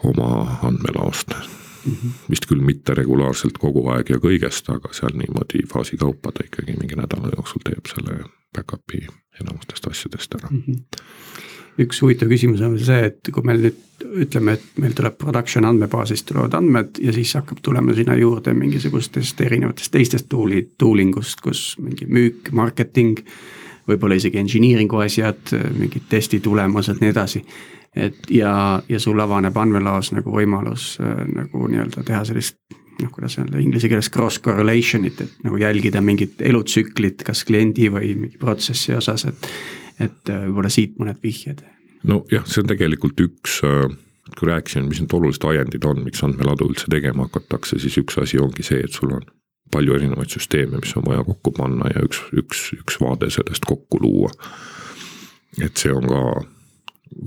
[0.04, 1.92] oma andmelaost mm.
[1.92, 2.12] -hmm.
[2.30, 6.78] vist küll mitte regulaarselt kogu aeg ja kõigest, aga seal niimoodi faasi kaupa ta ikkagi
[6.80, 8.24] mingi nädala jooksul teeb selle
[8.56, 9.08] back-up'i
[9.42, 10.64] enamustest asjadest ära mm.
[10.68, 10.84] -hmm
[11.82, 16.28] üks huvitav küsimus on see, et kui meil nüüd ütleme, et meil tuleb production andmebaasist
[16.30, 21.64] tulevad andmed ja siis hakkab tulema sinna juurde mingisugustest erinevatest teistest tool'i, tooling ust, kus
[21.82, 23.18] mingi müük, marketing.
[23.88, 27.44] Võib-olla isegi engineering'u asjad, mingid testi tulemused, nii edasi.
[27.96, 32.58] et ja, ja sul avaneb andmelaos nagu võimalus äh, nagu nii-öelda teha sellist
[33.02, 38.14] noh, kuidas öelda inglise keeles cross correlation'it, et nagu jälgida mingit elutsüklit, kas kliendi või
[38.18, 39.52] mingi protsessi osas, et.
[40.00, 41.62] et äh, võib-olla siit mõned vihjed.
[42.04, 43.86] nojah, see on tegelikult üks, äh,
[44.40, 48.42] kui rääkisin, mis need olulised ajendid on, miks andmeladu üldse tegema hakatakse, siis üks asi
[48.42, 49.28] ongi see, et sul on
[49.74, 54.02] palju erinevaid süsteeme, mis on vaja kokku panna ja üks, üks, üks vaade sellest kokku
[54.02, 54.32] luua.
[55.62, 56.24] et see on ka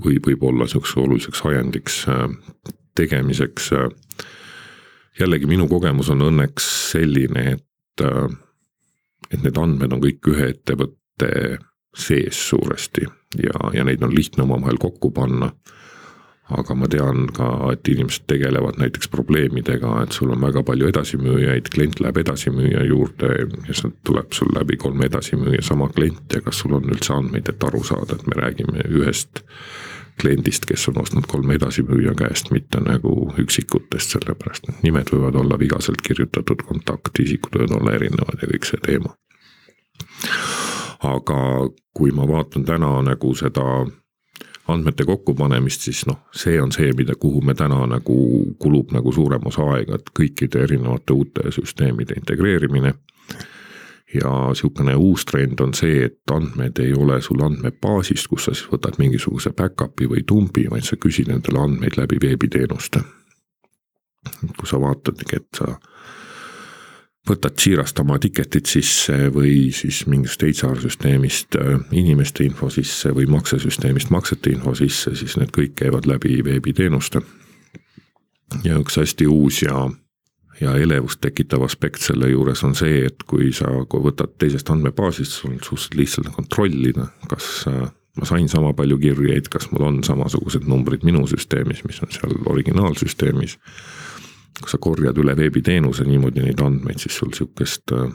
[0.03, 2.25] või võib olla sihukeseks oluliseks ajendiks äh,
[2.95, 3.71] tegemiseks
[5.19, 8.27] jällegi minu kogemus on õnneks selline, et, äh,
[9.31, 11.31] et need andmed on kõik ühe ettevõtte
[11.97, 13.07] sees suuresti
[13.41, 15.51] ja, ja neid on lihtne omavahel kokku panna.
[16.47, 21.67] Aga ma tean ka, et inimesed tegelevad näiteks probleemidega, et sul on väga palju edasimüüjaid,
[21.73, 26.63] klient läheb edasimüüja juurde ja siis tuleb sul läbi kolme edasimüüja sama klient ja kas
[26.63, 29.43] sul on üldse andmeid, et aru saada, et me räägime ühest
[30.21, 33.11] kliendist, kes on ostnud kolme edasimüüja käest, mitte nagu
[33.43, 38.81] üksikutest, sellepärast et nimed võivad olla vigaselt kirjutatud, kontaktisikud võivad olla erinevad ja kõik see
[38.87, 39.13] teema.
[41.05, 41.39] aga
[41.93, 43.85] kui ma vaatan täna nagu seda
[44.67, 48.17] andmete kokkupanemist, siis noh, see on see, mida, kuhu me täna nagu
[48.59, 52.93] kulub nagu suurem osa aega, et kõikide erinevate uute süsteemide integreerimine.
[54.13, 58.69] ja sihukene uus trend on see, et andmed ei ole sul andmebaasist, kus sa siis
[58.71, 63.01] võtad mingisuguse back-up'i või tumbi, vaid sa küsid endale andmeid läbi veebiteenuste.
[64.57, 65.75] kui sa vaatadki, et sa
[67.27, 73.27] võtad Jira's oma ticket'id sisse või siis mingist HR süsteemist äh, inimeste info sisse või
[73.31, 77.21] maksesüsteemist maksete info sisse, siis need kõik käivad läbi veebiteenuste.
[78.63, 79.89] ja üks hästi uus ja,
[80.61, 85.31] ja elevust tekitav aspekt selle juures on see, et kui sa kui võtad teisest andmebaasist,
[85.31, 87.87] sul on suhteliselt lihtsalt kontrollida, kas äh,
[88.17, 92.35] ma sain sama palju kirjeid, kas mul on samasugused numbrid minu süsteemis, mis on seal
[92.45, 93.59] originaalsüsteemis
[94.61, 98.09] kui sa korjad üle veebiteenuse niimoodi neid andmeid, siis sul sihukest äh,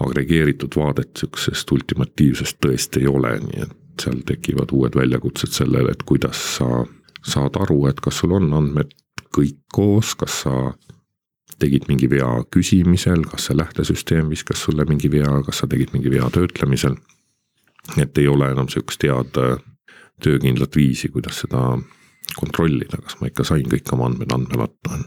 [0.00, 6.02] agregeeritud vaadet sihukesest ultimatiivsest tõesti ei ole, nii et seal tekivad uued väljakutsed sellele, et
[6.08, 6.84] kuidas sa
[7.22, 8.94] saad aru, et kas sul on andmed
[9.32, 10.54] kõik koos, kas sa
[11.62, 16.10] tegid mingi vea küsimisel, kas see lähtesüsteem viskas sulle mingi vea, kas sa tegid mingi
[16.10, 16.96] vea töötlemisel.
[17.98, 19.58] et ei ole enam sihukest head äh,
[20.22, 21.78] töökindlat viisi, kuidas seda
[22.36, 25.02] kontrollida, kas ma ikka sain kõik oma andmed andmelatta.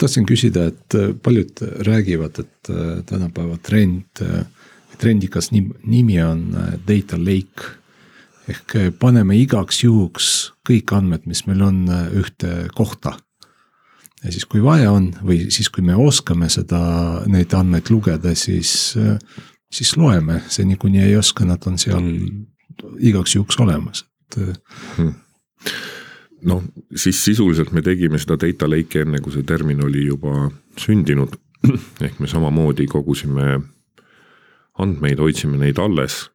[0.00, 4.44] tahtsin küsida, et äh, paljud räägivad, et äh, tänapäeva trend, äh,
[4.98, 6.54] trendikas nimi on
[6.88, 7.76] data lake.
[8.50, 10.26] ehk paneme igaks juhuks
[10.66, 11.84] kõik andmed, mis meil on,
[12.18, 13.12] ühte kohta.
[14.24, 16.80] ja siis, kui vaja on või siis, kui me oskame seda,
[17.30, 18.96] neid andmeid lugeda, siis
[19.72, 22.06] siis loeme, seni kuni ei oska, nad on seal
[22.98, 24.60] igaks juhuks olemas, et
[24.96, 25.12] hmm..
[26.50, 26.64] noh,
[26.96, 31.36] siis sisuliselt me tegime seda data lake'i enne, kui see termin oli juba sündinud.
[32.06, 33.58] ehk me samamoodi kogusime
[34.80, 36.28] andmeid, hoidsime neid alles.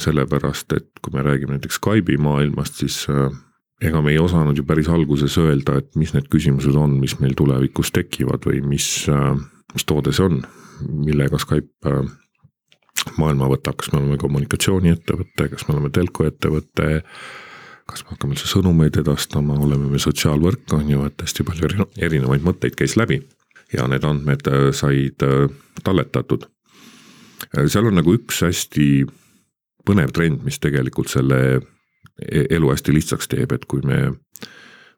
[0.00, 3.34] sellepärast, et kui me räägime näiteks Skype'i maailmast, siis äh,
[3.84, 7.34] ega me ei osanud ju päris alguses öelda, et mis need küsimused on, mis meil
[7.36, 9.34] tulevikus tekivad või mis, äh,
[9.74, 10.38] mis toode see on,
[11.04, 11.96] millega Skype
[13.18, 16.88] maailma võtab, kas me oleme kommunikatsiooniettevõte, kas me oleme telkoettevõte,
[17.90, 22.46] kas me hakkame üldse sõnumeid edastama, oleme me sotsiaalvõrk, on ju, et hästi palju erinevaid
[22.46, 23.20] mõtteid käis läbi
[23.72, 25.46] ja need andmed äh, said äh,
[25.84, 26.46] talletatud.
[27.56, 28.88] Äh, seal on nagu üks hästi
[29.86, 34.08] põnev trend, mis tegelikult selle e-, elu hästi lihtsaks teeb, et kui me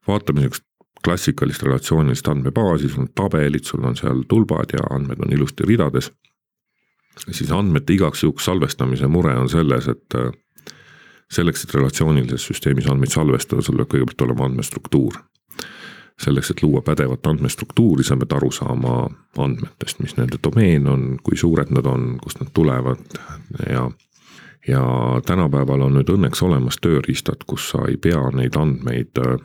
[0.09, 0.67] vaatame niisugust
[1.03, 6.13] klassikalist relatsioonilist andmebaasi, sul on tabelid, sul on seal tulbad ja andmed on ilusti ridades
[7.19, 10.31] siis andmete igaks juhuks salvestamise mure on selles, et äh,
[11.33, 15.21] selleks, et relatsioonilises süsteemis andmeid salvestada, sul peab kõigepealt olema andmestruktuur.
[16.23, 19.09] selleks, et luua pädevat andmestruktuuri, sa pead aru saama
[19.43, 23.01] andmetest, mis nende domeen on, kui suured nad on, kust nad tulevad
[23.69, 23.91] ja
[24.69, 24.83] ja
[25.27, 29.41] tänapäeval on nüüd õnneks olemas tööriistad, kus sa ei pea neid andmeid äh,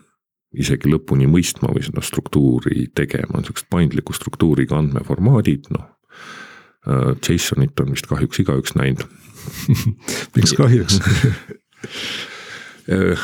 [0.54, 5.88] isegi lõpuni mõistma või seda struktuuri tegema, on siuksed paindliku struktuuriga andmeformaadid, noh
[6.88, 9.06] JSONit on vist kahjuks igaüks näinud.
[10.36, 11.02] Miks kahjuks?
[12.88, 13.20] Äh,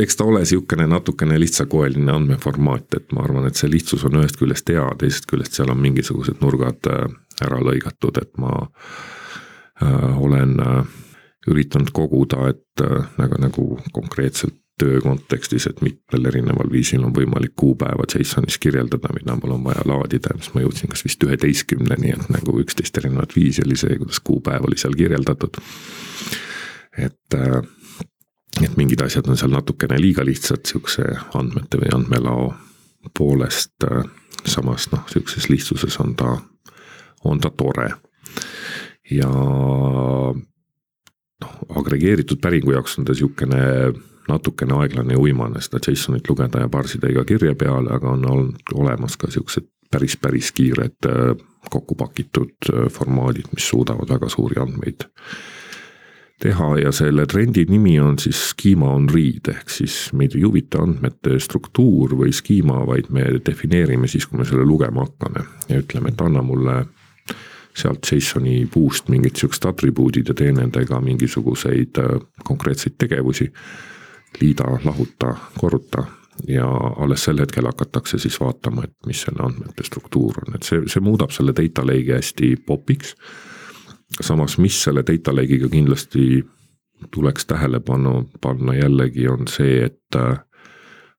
[0.00, 4.38] eks ta ole sihukene natukene lihtsakoeline andmeformaat, et ma arvan, et see lihtsus on ühest
[4.40, 7.04] küljest hea, teisest küljest seal on mingisugused nurgad äh,
[7.44, 10.94] ära lõigatud, et ma äh, olen äh,
[11.52, 17.54] üritanud koguda, et äh, nagu, nagu konkreetselt töö kontekstis, et mitmel erineval viisil on võimalik
[17.56, 22.28] kuupäeva JSON-is kirjeldada, mida mul on vaja laadida, mis ma jõudsin kas vist üheteistkümneni, et
[22.32, 25.56] nagu üksteist erinevat viisi oli see, kuidas kuupäev oli seal kirjeldatud.
[26.98, 27.62] et, äh,
[28.62, 32.54] et mingid asjad on seal natukene liiga lihtsad sihukese andmete või andmelao
[33.18, 33.74] poolest.
[33.84, 34.04] Äh,
[34.46, 36.36] samas noh, sihukeses lihtsuses on ta,
[37.24, 37.90] on ta tore
[39.10, 39.28] ja
[41.40, 43.62] noh, agregeeritud päringu jaoks on ta sihukene
[44.28, 48.74] natukene aeglane ja uimane seda JSON-it lugeda ja parsida iga kirje peale, aga on olnud
[48.74, 51.36] olemas ka siuksed päris, päris kiired äh,
[51.70, 55.06] kokku pakitud äh, formaadid, mis suudavad väga suuri andmeid
[56.40, 60.82] teha ja selle trendi nimi on siis schema on read ehk siis meid ei huvita
[60.84, 65.46] andmete struktuur või schema, vaid me defineerime siis, kui me selle lugema hakkame.
[65.70, 66.82] Ja ütleme, et anna mulle
[67.76, 73.50] sealt JSON-i puust mingid siuksed atribuudid ja tee nendega mingisuguseid äh, konkreetseid tegevusi
[74.40, 76.04] liida, lahuta, korruta
[76.48, 76.66] ja
[76.98, 81.00] alles sel hetkel hakatakse siis vaatama, et mis selle andmete struktuur on, et see, see
[81.00, 83.14] muudab selle data lake'i hästi popiks.
[84.20, 86.44] samas, mis selle data lake'iga kindlasti
[87.10, 90.38] tuleks tähelepanu panna jällegi, on see, et äh,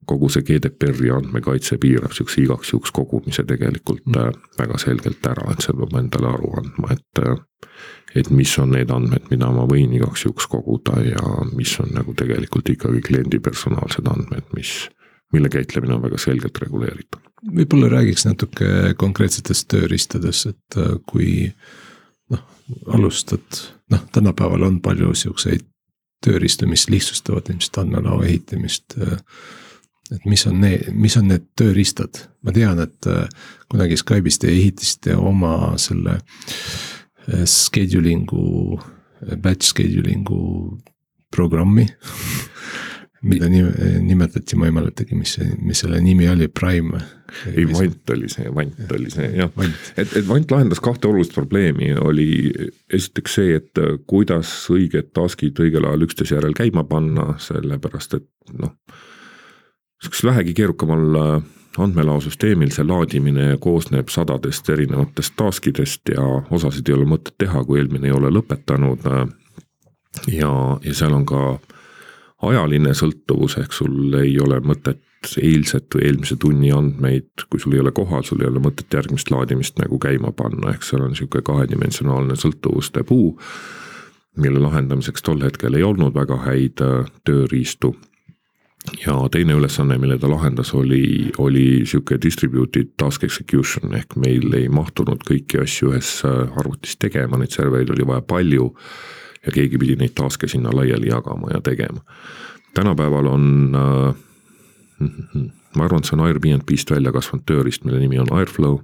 [0.07, 4.41] kogu see GDPR-i andmekaitse piirab niisuguse igaks juhuks kogumise tegelikult mm.
[4.59, 7.23] väga selgelt ära, et seal peab endale aru andma, et
[8.15, 12.15] et mis on need andmed, mida ma võin igaks juhuks koguda ja mis on nagu
[12.17, 14.71] tegelikult ikkagi kliendi personaalsed andmed, mis,
[15.35, 17.21] mille käitlemine on väga selgelt reguleeritud.
[17.59, 21.51] võib-olla räägiks natuke konkreetsetest tööriistadest, et kui
[22.33, 22.43] noh,
[22.95, 25.67] alustad, noh, tänapäeval on palju siukseid
[26.25, 28.97] tööriistu, mis lihtsustavad ilmselt andmelao ehitamist
[30.15, 33.25] et mis on need, mis on need tööriistad, ma tean, et äh,
[33.71, 38.77] kunagi Skype'is te ehitasite oma selle äh, scheduling'u,
[39.41, 40.41] batch scheduling'u
[41.33, 41.87] programmi
[43.27, 47.01] mida nimetati, ma ei mäletagi, mis see, mis selle nimi oli, Prime.
[47.49, 49.51] ei, Vant oli see, Vant oli see jah,
[49.97, 52.29] et, et Vant lahendas kahte olulist probleemi, oli
[52.93, 58.55] esiteks see, et äh, kuidas õiged task'id õigel ajal üksteise järel käima panna, sellepärast et
[58.55, 58.75] noh
[60.01, 61.43] sihukesel vähegi keerukamal äh,
[61.77, 67.81] andmelaosüsteemil see laadimine koosneb sadadest erinevatest task idest ja osasid ei ole mõtet teha, kui
[67.81, 69.05] eelmine ei ole lõpetanud.
[69.11, 69.27] Äh,
[70.39, 70.51] ja,
[70.83, 71.43] ja seal on ka
[72.47, 75.03] ajaline sõltuvus, ehk sul ei ole mõtet
[75.41, 79.31] eilset või eelmise tunni andmeid, kui sul ei ole kohal, sul ei ole mõtet järgmist
[79.33, 83.33] laadimist nagu käima panna, ehk seal on niisugune kahedimensionaalne sõltuvuste puu,
[84.37, 87.95] mille lahendamiseks tol hetkel ei olnud väga häid äh, tööriistu
[89.05, 94.69] ja teine ülesanne, mille ta lahendas, oli, oli sihuke distributed task execution ehk meil ei
[94.69, 98.73] mahtunud kõiki asju ühes äh, arvutis tegema, neid servereid oli vaja palju.
[99.45, 102.01] ja keegi pidi neid task'e sinna laiali jagama ja tegema.
[102.73, 104.15] tänapäeval on äh,,
[105.75, 108.79] ma arvan, et see on Airbnb-st välja kasvanud tööriist, mille nimi on Airflow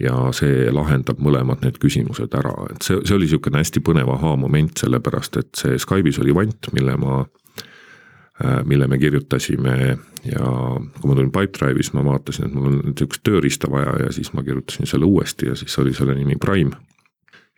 [0.00, 4.78] ja see lahendab mõlemad need küsimused ära, et see, see oli niisugune hästi põnev ahaa-moment,
[4.78, 7.43] sellepärast et see Skype'is oli vant, mille ma Äh,
[8.64, 9.74] mille me kirjutasime
[10.26, 10.46] ja
[11.00, 14.32] kui ma tulin Pipedrive'i, siis ma vaatasin, et mul on niisugust tööriista vaja ja siis
[14.34, 16.74] ma kirjutasin selle uuesti ja siis oli selle nimi Prime.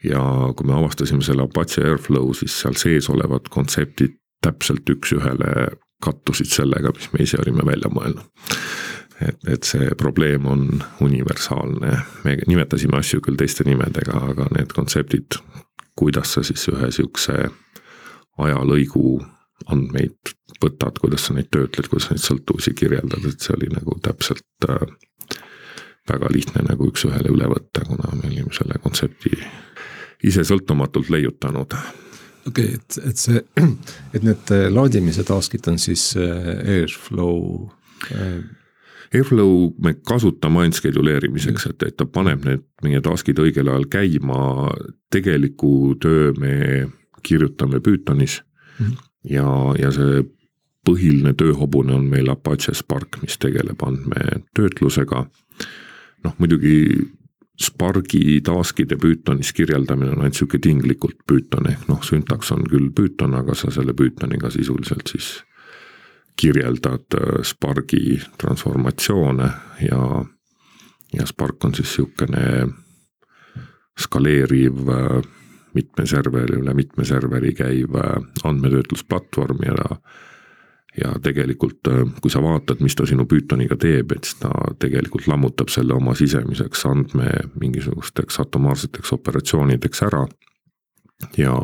[0.05, 0.20] ja
[0.57, 5.70] kui me avastasime selle Apache Airflow, siis seal sees olevad kontseptid täpselt üks-ühele
[6.05, 8.51] kattusid sellega, mis me ise olime välja mõelnud.
[9.20, 11.93] et, et see probleem on universaalne,
[12.24, 15.41] me nimetasime asju küll teiste nimedega, aga need kontseptid,
[15.97, 17.49] kuidas sa siis ühe sihukese
[18.45, 19.22] ajalõigu
[19.65, 23.97] andmeid võtad, kuidas sa neid töötled, kuidas sa neid sõltuvusi kirjeldad, et see oli nagu
[24.05, 24.85] täpselt äh,
[26.09, 29.33] väga lihtne nagu üks-ühele üle võtta, kuna me olime selle kontsepti
[30.27, 31.75] ise sõltumatult leiutanud.
[32.47, 33.43] okei okay,, et, et see,
[34.15, 37.67] et need äh, laadimise task'id on siis äh, Airflow.
[39.15, 44.71] Airflow me kasutame ainult scheduleerimiseks, et, et ta paneb need meie task'id õigel ajal käima,
[45.11, 46.55] tegeliku töö me
[47.27, 48.41] kirjutame Pythonis
[48.79, 48.87] mm.
[48.87, 49.47] -hmm ja,
[49.79, 50.22] ja see
[50.87, 55.27] põhiline tööhobune on meil Apache Spark, mis tegeleb andmetöötlusega.
[56.24, 56.77] noh, muidugi
[57.57, 63.35] Spargi task'ide Pythonis kirjeldamine on ainult sihuke tinglikult Python ehk noh, süntaks on küll Python,
[63.35, 65.31] aga sa selle Pythoniga sisuliselt siis
[66.37, 69.49] kirjeldad äh, Spargi transformatsioone
[69.89, 70.03] ja,
[71.16, 72.68] ja Spark on siis sihukene
[73.99, 75.22] skaleeriv äh,
[75.77, 77.95] mitme serveri, üle mitme serveri käiv
[78.45, 79.77] andmetöötlusplatvorm ja
[81.05, 84.51] ja tegelikult, äh, kui sa vaatad, mis ta sinu Pythoniga teeb, et siis ta
[84.81, 90.27] tegelikult lammutab selle oma sisemiseks andme mingisugusteks atomaarseteks operatsioonideks ära.
[91.37, 91.55] ja,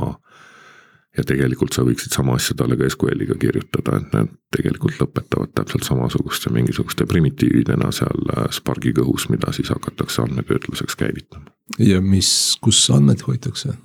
[1.17, 5.85] ja tegelikult sa võiksid sama asja talle ka SQL-iga kirjutada, et need tegelikult lõpetavad täpselt
[5.85, 11.53] samasuguste mingisuguste primitiividena seal äh, Spargi kõhus, mida siis hakatakse andmetöötluseks käivitama.
[11.79, 13.77] ja mis, kus andmeid hoitakse?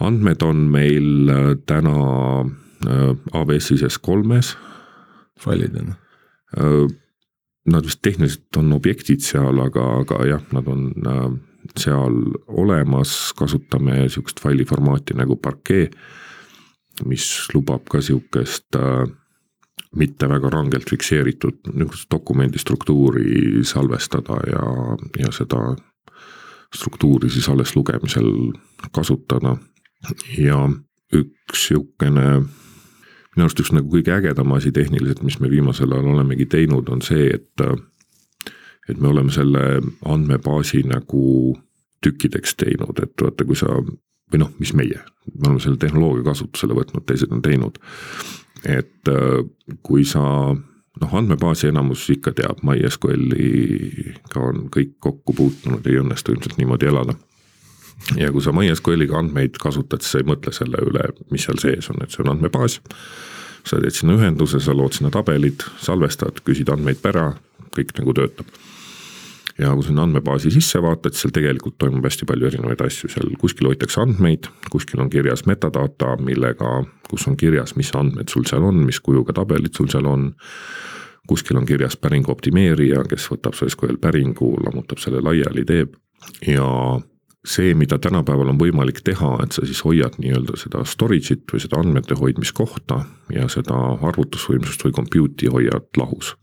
[0.00, 1.96] Andmed on meil äh, täna
[2.86, 4.56] äh, AWS-is S3-s.
[5.40, 5.94] failidena?
[6.58, 6.86] Äh,
[7.66, 10.90] nad vist tehniliselt on objektid seal, aga, aga jah, nad on
[11.80, 12.18] seal
[12.52, 15.94] olemas, kasutame sihukest faili formaati nagu Parquet,
[17.08, 18.76] mis lubab ka sihukest
[19.96, 24.66] mitte väga rangelt fikseeritud niisugust dokumendi struktuuri salvestada ja,
[25.18, 25.72] ja seda
[26.74, 28.28] struktuuri siis alles lugemisel
[28.92, 29.56] kasutada
[30.38, 30.58] ja
[31.14, 32.28] üks sihukene
[33.34, 37.02] minu arust üks nagu kõige ägedam asi tehniliselt, mis me viimasel ajal olemegi teinud, on
[37.02, 37.66] see, et
[38.88, 41.54] et me oleme selle andmebaasi nagu
[42.04, 45.00] tükkideks teinud, et vaata, kui sa või noh, mis meie,
[45.32, 47.80] me oleme selle tehnoloogia kasutusele võtnud, teised on teinud.
[48.64, 49.10] et
[49.82, 50.54] kui sa
[51.00, 57.16] noh, andmebaasi enamus ikka teab, MySQL-iga on kõik kokku puutunud, ei õnnestu ilmselt niimoodi elada
[58.18, 61.88] ja kui sa MySQL-iga andmeid kasutad, siis sa ei mõtle selle üle, mis seal sees
[61.92, 62.80] on, et see on andmebaas.
[63.64, 67.30] sa teed sinna ühenduse, sa lood sinna tabelid, salvestad, küsid andmeid pära,
[67.72, 68.50] kõik nagu töötab.
[69.58, 73.70] Ja kui sinna andmebaasi sisse vaatad, seal tegelikult toimub hästi palju erinevaid asju, seal kuskil
[73.70, 78.82] hoitakse andmeid, kuskil on kirjas metadata, millega, kus on kirjas, mis andmed sul seal on,
[78.88, 80.32] mis kujuga tabelid sul seal on.
[81.24, 85.94] Kuskil on kirjas päringu optimeerija, kes võtab su SQL päringu, lammutab selle laiali, teeb.
[86.44, 86.66] Ja
[87.48, 91.80] see, mida tänapäeval on võimalik teha, et sa siis hoiad nii-öelda seda storage'it või seda
[91.80, 93.00] andmete hoidmiskohta
[93.32, 93.78] ja seda
[94.10, 96.34] arvutusvõimsust või compute'i hoiad lahus.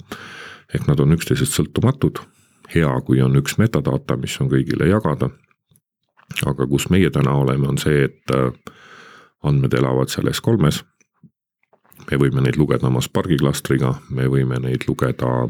[0.74, 2.22] ehk nad on üksteisest sõltumatud,
[2.76, 5.30] hea, kui on üks metadata, mis on kõigile jagada.
[6.46, 8.54] aga kus meie täna oleme, on see, et äh,
[9.44, 10.84] andmed elavad seal S3-s.
[12.12, 15.48] me võime neid lugeda oma Spargi klastriga, me võime neid lugeda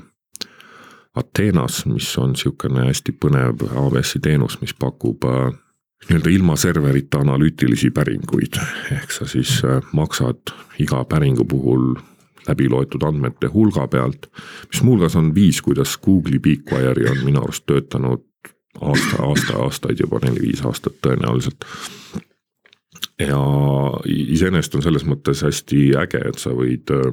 [1.15, 5.51] Ateenas, mis on niisugune hästi põnev AWS-i teenus, mis pakub äh,
[6.07, 8.57] nii-öelda ilma serverita analüütilisi päringuid,
[8.97, 11.93] ehk sa siis äh, maksad iga päringu puhul
[12.47, 14.27] läbi loetud andmete hulga pealt,
[14.71, 18.25] mis muuhulgas on viis, kuidas Google'i BigQuery on minu arust töötanud
[18.81, 21.65] aasta, aasta, aastaid juba, neli-viis aastat tõenäoliselt.
[23.19, 23.41] ja
[24.07, 27.11] iseenesest on selles mõttes hästi äge, et sa võid äh,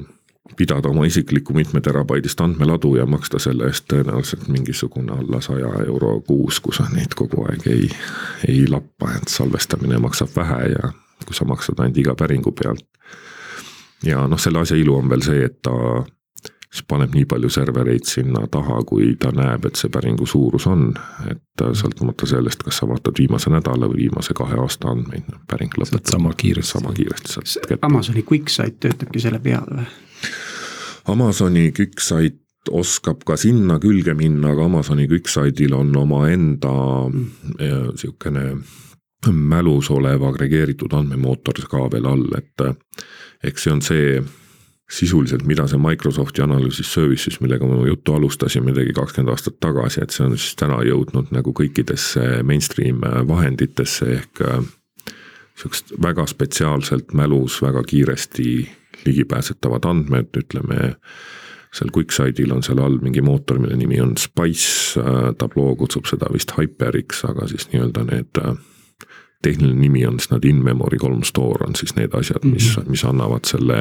[0.57, 6.59] pidada oma isiklikku mitmeterabaidist andmeladu ja maksta selle eest tõenäoliselt mingisugune alla saja euro kuus,
[6.59, 7.91] kui sa neid kogu aeg ei,
[8.47, 10.91] ei lappa, et salvestamine maksab vähe ja
[11.25, 12.85] kui sa maksad ainult iga päringu pealt.
[14.05, 15.73] Ja noh, selle asja ilu on veel see, et ta
[16.69, 20.91] siis paneb nii palju servereid sinna taha, kui ta näeb, et see päringu suurus on,
[21.31, 26.05] et sõltumata sellest, kas sa vaatad viimase nädala või viimase kahe aasta andmeid, päring lõpeb.
[26.11, 26.71] sama kiiresti.
[26.71, 27.79] sama kiiresti saad kätte.
[27.87, 29.87] Amazoni QuickSight töötabki selle peal või?
[31.09, 36.75] Amazoni QuickSight oskab ka sinna külge minna, aga Amazoni QuickSightil on omaenda
[37.09, 37.25] mm.
[39.27, 42.63] Mälus olev agregeeritud andmemootor ka veel all, et
[43.43, 44.21] eks see on see
[44.89, 50.15] sisuliselt, mida see Microsofti Analysis Services, millega me juttu alustasime, tegi kakskümmend aastat tagasi, et
[50.15, 54.41] see on siis täna jõudnud nagu kõikidesse mainstream vahenditesse ehk
[55.59, 58.49] sihukest väga spetsiaalselt mälus väga kiiresti
[59.05, 60.95] ligipääsetavad andmed, ütleme
[61.75, 66.31] seal QuickSide'il on seal all mingi mootor, mille nimi on Spice, äh, Tableau kutsub seda
[66.33, 68.55] vist HyperX, aga siis nii-öelda need äh,
[69.43, 72.89] tehniline nimi on siis nad in-memory kolm store on siis need asjad, mis mm, -hmm.
[72.89, 73.77] mis annavad selle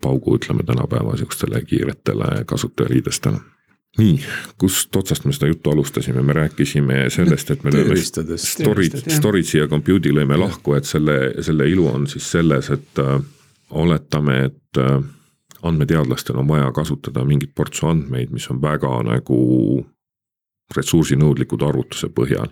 [0.00, 3.36] paugu, ütleme tänapäeva sihukestele kiiretele kasutajaliidestele.
[3.98, 4.20] nii,
[4.58, 7.96] kust otsast me seda juttu alustasime, me rääkisime sellest, et me lööme
[8.36, 13.20] storage, storage'i ja compute'i lõime lahku, et selle, selle ilu on siis selles, et äh,
[13.70, 14.98] oletame, et äh,
[15.62, 19.38] andmeteadlastel on vaja kasutada mingit portsu andmeid, mis on väga nagu
[20.76, 22.50] ressursinõudlikud arvutuse põhjal.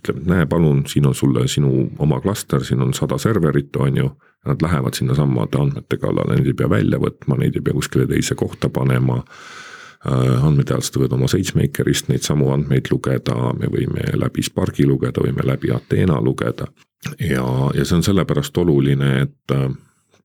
[0.00, 3.96] Ütleme, et näe, palun, siin on sulle sinu oma klaster, siin on sada serverit, on
[3.96, 4.10] ju.
[4.46, 8.32] Nad lähevad sinnasamade andmete kallale, neid ei pea välja võtma, neid ei pea kuskile teise
[8.40, 14.86] kohta panema äh, andmeteadlased võivad oma SageMakerist neid samu andmeid lugeda, me võime läbi Sparki
[14.88, 16.70] lugeda, võime läbi Athena lugeda.
[17.20, 17.44] ja,
[17.76, 19.68] ja see on sellepärast oluline, et äh,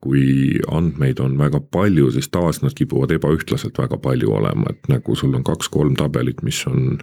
[0.06, 5.16] kui andmeid on väga palju, siis tavaliselt nad kipuvad ebaühtlaselt väga palju olema, et nagu
[5.18, 6.99] sul on kaks-kolm tabelit, mis on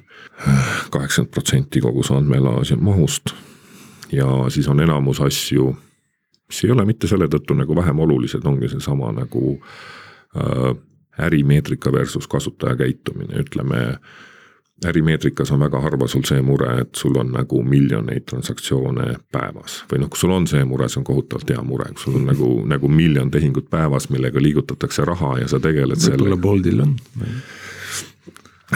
[0.95, 3.35] kaheksakümmend protsenti kogu su andmelaaži mahust.
[4.13, 5.73] ja siis on enamus asju,
[6.49, 9.57] mis ei ole mitte selle tõttu nagu vähem olulised, ongi seesama nagu
[10.37, 10.77] äh,
[11.27, 13.99] ärimeetrika versus kasutaja käitumine, ütleme
[14.89, 20.03] ärimeetrikas on väga harva sul see mure, et sul on nagu miljoneid transaktsioone päevas või
[20.03, 22.51] noh, kui sul on see mure, see on kohutavalt hea mure, kui sul on nagu,
[22.69, 26.23] nagu miljon tehingut päevas, millega liigutatakse raha ja sa tegeled sellega.
[26.25, 26.97] võib-olla Boltil on.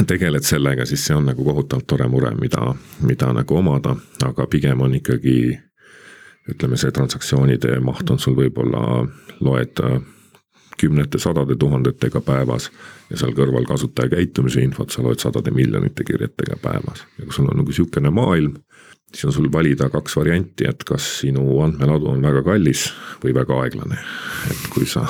[0.07, 4.81] tegeled sellega, siis see on nagu kohutavalt tore mure, mida, mida nagu omada, aga pigem
[4.87, 5.39] on ikkagi
[6.51, 9.07] ütleme, see transaktsioonide maht on sul võib-olla,
[9.41, 9.83] loed
[10.77, 12.70] kümnete, sadade tuhandetega päevas
[13.11, 17.05] ja seal kõrval kasutaja käitumise infot sa loed sadade miljonite kirjetega päevas.
[17.18, 18.57] ja kui sul on nagu sihukene maailm,
[19.12, 22.91] siis on sul valida kaks varianti, et kas sinu andmeladu on väga kallis
[23.24, 23.99] või väga aeglane.
[24.51, 25.07] et kui sa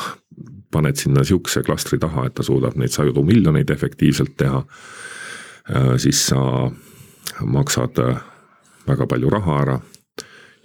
[0.71, 4.65] paned sinna sihukese klastri taha, et ta suudab neid sadu miljoneid efektiivselt teha,
[5.71, 6.71] äh, siis sa
[7.45, 8.17] maksad äh,
[8.89, 9.81] väga palju raha ära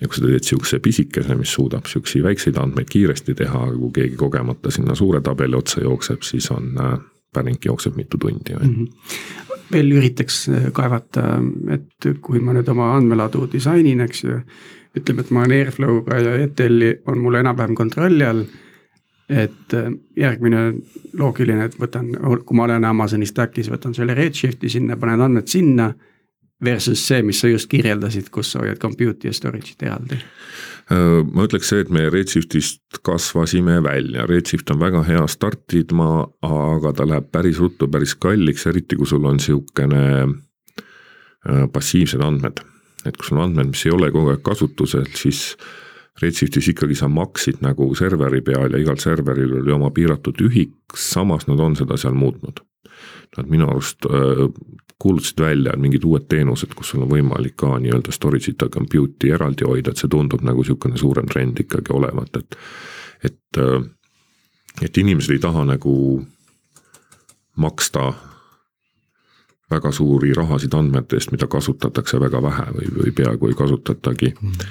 [0.01, 3.91] ja kui sa teed sihukese pisikese, mis suudab sihukesi väikseid andmeid kiiresti teha, aga kui
[3.99, 6.97] keegi kogemata sinna suure tabeli otsa jookseb, siis on äh,
[7.33, 8.75] päring jookseb mitu tundi mm.
[8.75, 8.87] -hmm.
[9.71, 11.23] veel üritaks äh, kaevata,
[11.69, 14.41] et kui ma nüüd oma andmeladu disainin, eks ju.
[14.97, 18.43] ütleme, et ma olen Airflow'ga ja ETL-i on mul enam-vähem kontrolli all.
[19.29, 20.73] et äh, järgmine
[21.13, 22.09] loogiline, et võtan,
[22.45, 25.93] kui ma olen Amazoni stack'is, võtan selle Redshifti sinna, panen andmed sinna
[26.63, 30.19] versus see, mis sa just kirjeldasid, kus sa hoiad compute'i ja storage'it eraldi?
[30.91, 36.09] Ma ütleks see, et me Redshiftist kasvasime välja, Redshift on väga hea startidma,
[36.43, 40.25] aga ta läheb päris ruttu päris kalliks, eriti kui sul on äh,
[41.73, 42.59] passiivsed andmed.
[43.05, 45.55] et kui sul on andmed, mis ei ole kogu aeg kasutusel, siis
[46.21, 51.47] Redshiftis ikkagi sa maksid nagu serveri peal ja igal serveril oli oma piiratud ühik, samas
[51.47, 52.59] nad on seda seal muutnud.
[53.37, 54.05] Nad minu arust
[55.01, 59.65] kuulutasid välja mingid uued teenused, kus sul on võimalik ka nii-öelda storage'it ja compute'i eraldi
[59.65, 62.59] hoida, et see tundub nagu niisugune suurem trend ikkagi olevat, et.
[63.23, 63.81] et, äh,
[64.81, 65.93] et inimesed ei taha nagu
[67.59, 68.13] maksta
[69.71, 74.63] väga suuri rahasid andmete eest, mida kasutatakse väga vähe või, või peaaegu ei kasutatagi mm.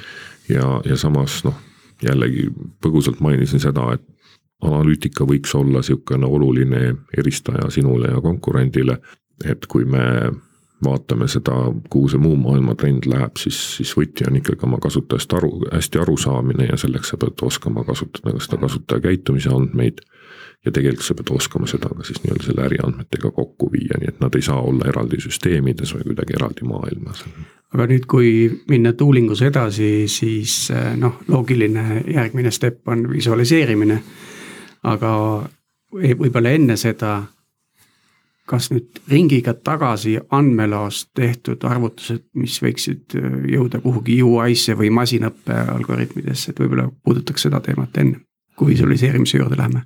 [0.49, 1.57] ja, ja samas noh,
[2.05, 2.49] jällegi
[2.83, 4.05] põgusalt mainisin seda, et
[4.65, 6.83] analüütika võiks olla niisugune oluline
[7.17, 8.99] eristaja sinule ja konkurendile
[9.45, 10.05] et kui me
[10.85, 11.53] vaatame seda,
[11.91, 16.01] kuhu see muu maailma trend läheb, siis, siis võti on ikkagi oma kasutajast aru, hästi
[16.01, 20.01] arusaamine ja selleks sa pead oskama kasutada ka seda kasutaja käitumise andmeid.
[20.65, 24.19] ja tegelikult sa pead oskama seda ka siis nii-öelda selle äriandmetega kokku viia, nii et
[24.21, 27.25] nad ei saa olla eraldi süsteemides või kuidagi eraldi maailmas.
[27.75, 28.31] aga nüüd, kui
[28.69, 34.01] minna tuulingus edasi, siis eh, noh, loogiline järgmine step on visualiseerimine.
[34.83, 35.13] aga
[35.93, 37.23] võib-olla enne seda
[38.51, 45.57] kas nüüd ringiga tagasi andmelaost tehtud arvutused, mis võiksid äh, jõuda kuhugi UI-sse või masinõppe
[45.77, 48.25] algoritmidesse, et võib-olla puudutaks seda teemat enne,
[48.59, 49.85] kui visualiseerimise juurde läheme?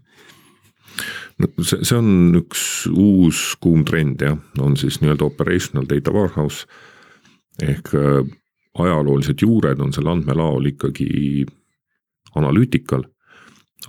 [1.43, 6.69] No see, see on üks uus kuum trend jah, on siis nii-öelda operational data warehouse.
[7.63, 8.23] Ehk äh,
[8.79, 11.45] ajaloolised juured on seal andmelaol ikkagi
[12.35, 13.05] analüütikal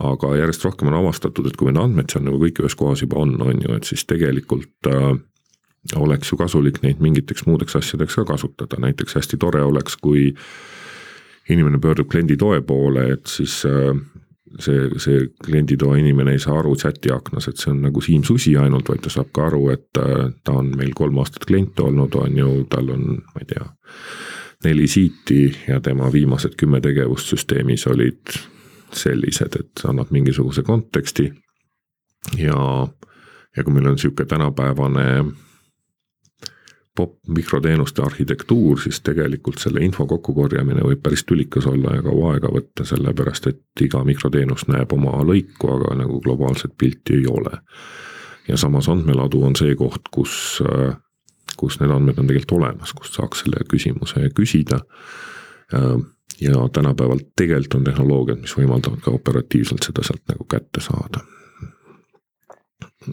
[0.03, 3.21] aga järjest rohkem on avastatud, et kui need andmed seal nagu kõik ühes kohas juba
[3.23, 5.13] on, on ju, et siis tegelikult äh,
[5.95, 10.33] oleks ju kasulik neid mingiteks muudeks asjadeks ka kasutada, näiteks hästi tore oleks, kui
[11.49, 13.93] inimene pöördub klienditoe poole, et siis äh,
[14.59, 18.55] see, see klienditoe inimene ei saa aru chati aknas, et see on nagu Siim Susi
[18.59, 22.17] ainult, vaid ta saab ka aru, et äh, ta on meil kolm aastat klient olnud,
[22.19, 23.69] on ju, tal on, ma ei tea,
[24.65, 28.35] neli siiti ja tema viimased kümme tegevust süsteemis olid
[28.93, 31.31] sellised, et annab mingisuguse konteksti.
[32.37, 32.87] ja,
[33.57, 35.25] ja kui meil on sihuke tänapäevane
[36.95, 42.51] popp mikroteenuste arhitektuur, siis tegelikult selle info kokkukorjamine võib päris tülikas olla ja kaua aega
[42.53, 47.59] võtta, sellepärast et iga mikroteenus näeb oma lõiku, aga nagu globaalset pilti ei ole.
[48.47, 50.61] ja samas andmeladu on see koht, kus,
[51.57, 54.79] kus need andmed on tegelikult olemas, kust saaks selle küsimuse küsida
[56.41, 61.19] ja tänapäeval tegelikult on tehnoloogiad, mis võimaldavad ka operatiivselt seda sealt nagu kätte saada.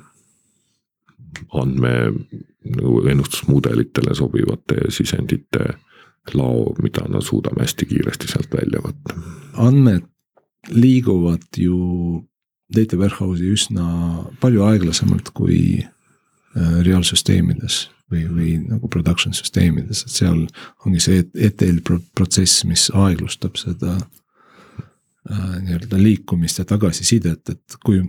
[1.56, 1.92] andme
[2.70, 5.74] nagu ennustusmudelitele sobivate sisendite
[6.34, 9.16] lao, mida nad suudame hästi kiiresti sealt välja võtta.
[9.56, 10.04] andmed
[10.68, 11.78] liiguvad ju
[12.74, 13.86] data warehouse'i üsna
[14.40, 20.44] palju aeglasemalt kui äh, reaalsüsteemides või, või nagu production süsteemides, et seal
[20.86, 28.02] ongi see ETL protsess, mis aeglustab seda äh, nii-öelda liikumist ja tagasisidet, et kui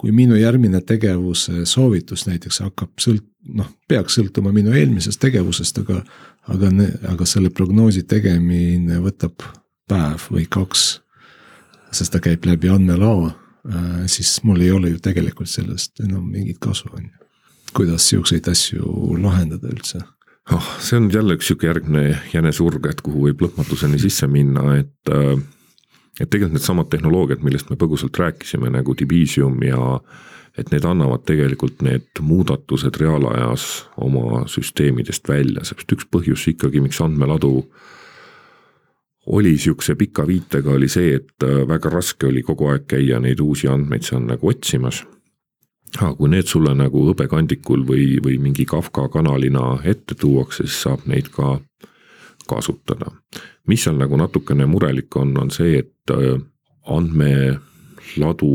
[0.00, 6.00] kui minu järgmine tegevuse soovitus näiteks hakkab sõlt-, noh, peaks sõltuma minu eelmisest tegevusest, aga
[6.48, 6.70] aga,
[7.12, 9.44] aga selle prognoosi tegemine võtab
[9.90, 10.86] päev või kaks,
[11.92, 16.60] sest ta käib läbi andmelao, äh, siis mul ei ole ju tegelikult sellest enam mingit
[16.62, 17.28] kasu, on ju.
[17.76, 20.02] kuidas siukseid asju lahendada üldse?
[20.50, 25.12] oh, see on jälle üks sihuke järgmine jänesurg, et kuhu võib lõpmatuseni sisse minna, et
[25.12, 25.34] äh,
[26.20, 30.00] et tegelikult needsamad tehnoloogiad, millest me põgusalt rääkisime nagu Divisium ja
[30.58, 37.00] et need annavad tegelikult need muudatused reaalajas oma süsteemidest välja, sest üks põhjus ikkagi, miks
[37.00, 37.54] andmeladu
[39.30, 43.40] oli sihukese pika viitega, oli see, et äh, väga raske oli kogu aeg käia neid
[43.40, 45.04] uusi andmeid seal nagu otsimas.
[45.98, 51.06] aga kui need sulle nagu hõbekandikul või, või mingi Kafka kanalina ette tuuakse, siis saab
[51.06, 51.58] neid ka
[52.50, 53.10] kasutada.
[53.66, 56.40] mis seal nagu natukene murelik on, on see, et äh,
[56.90, 58.52] andmeladu,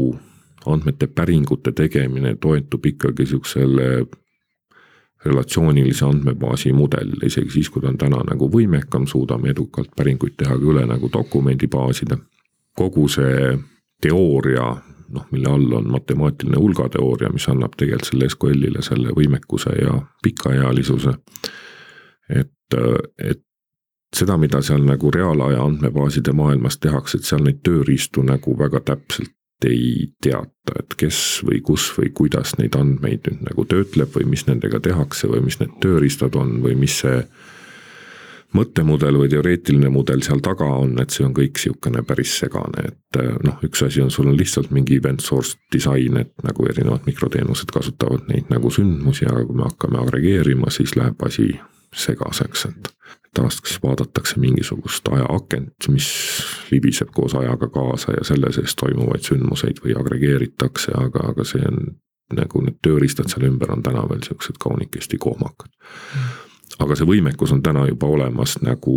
[0.66, 4.06] andmete päringute tegemine toetub ikkagi sihukesele
[5.26, 10.58] relatsioonilise andmebaasi mudelile, isegi siis, kui ta on täna nagu võimekam, suudame edukalt päringuid teha
[10.58, 12.18] ka üle nagu dokumendibaaside.
[12.76, 13.56] kogu see
[14.02, 14.76] teooria
[15.10, 21.14] noh, mille all on matemaatiline hulgateooria, mis annab tegelikult selle SQL-ile selle võimekuse ja pikaealisuse.
[22.30, 22.78] et,
[23.18, 23.44] et
[24.16, 29.34] seda, mida seal nagu reaalaja andmebaaside maailmas tehakse, et seal neid tööriistu nagu väga täpselt
[29.66, 34.46] ei teata, et kes või kus või kuidas neid andmeid nüüd nagu töötleb või mis
[34.50, 37.24] nendega tehakse või mis need tööriistad on või mis see
[38.56, 43.20] mõttemudel või teoreetiline mudel seal taga on, et see on kõik niisugune päris segane, et
[43.44, 47.72] noh, üks asi on, sul on lihtsalt mingi event source disain, et nagu erinevad mikroteenused
[47.74, 51.50] kasutavad neid nagu sündmusi, aga kui me hakkame agregeerima, siis läheb asi
[51.96, 52.95] segaseks, et
[53.36, 56.08] taas vaadatakse mingisugust ajaakent, mis
[56.72, 61.98] libiseb koos ajaga kaasa ja selle sees toimuvaid sündmuseid või agregeeritakse, aga, aga see on
[62.34, 65.70] nagu need tööriistad seal ümber on täna veel siuksed kaunikesti kohmakad
[66.82, 68.96] aga see võimekus on täna juba olemas nagu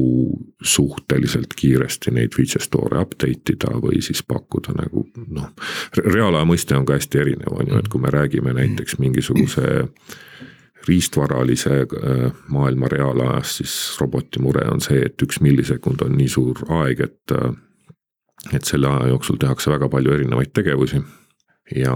[0.65, 5.51] suhteliselt kiiresti neid feature store'e update ida või siis pakkuda nagu noh.
[5.99, 9.85] reaalaja mõiste on ka hästi erinev, on ju, et kui me räägime näiteks mingisuguse
[10.89, 16.65] riistvaralise äh, maailma reaalajas, siis roboti mure on see, et üks millisekund on nii suur
[16.83, 17.39] aeg, et.
[17.39, 17.57] Äh,
[18.55, 21.01] et selle aja jooksul tehakse väga palju erinevaid tegevusi.
[21.77, 21.95] ja,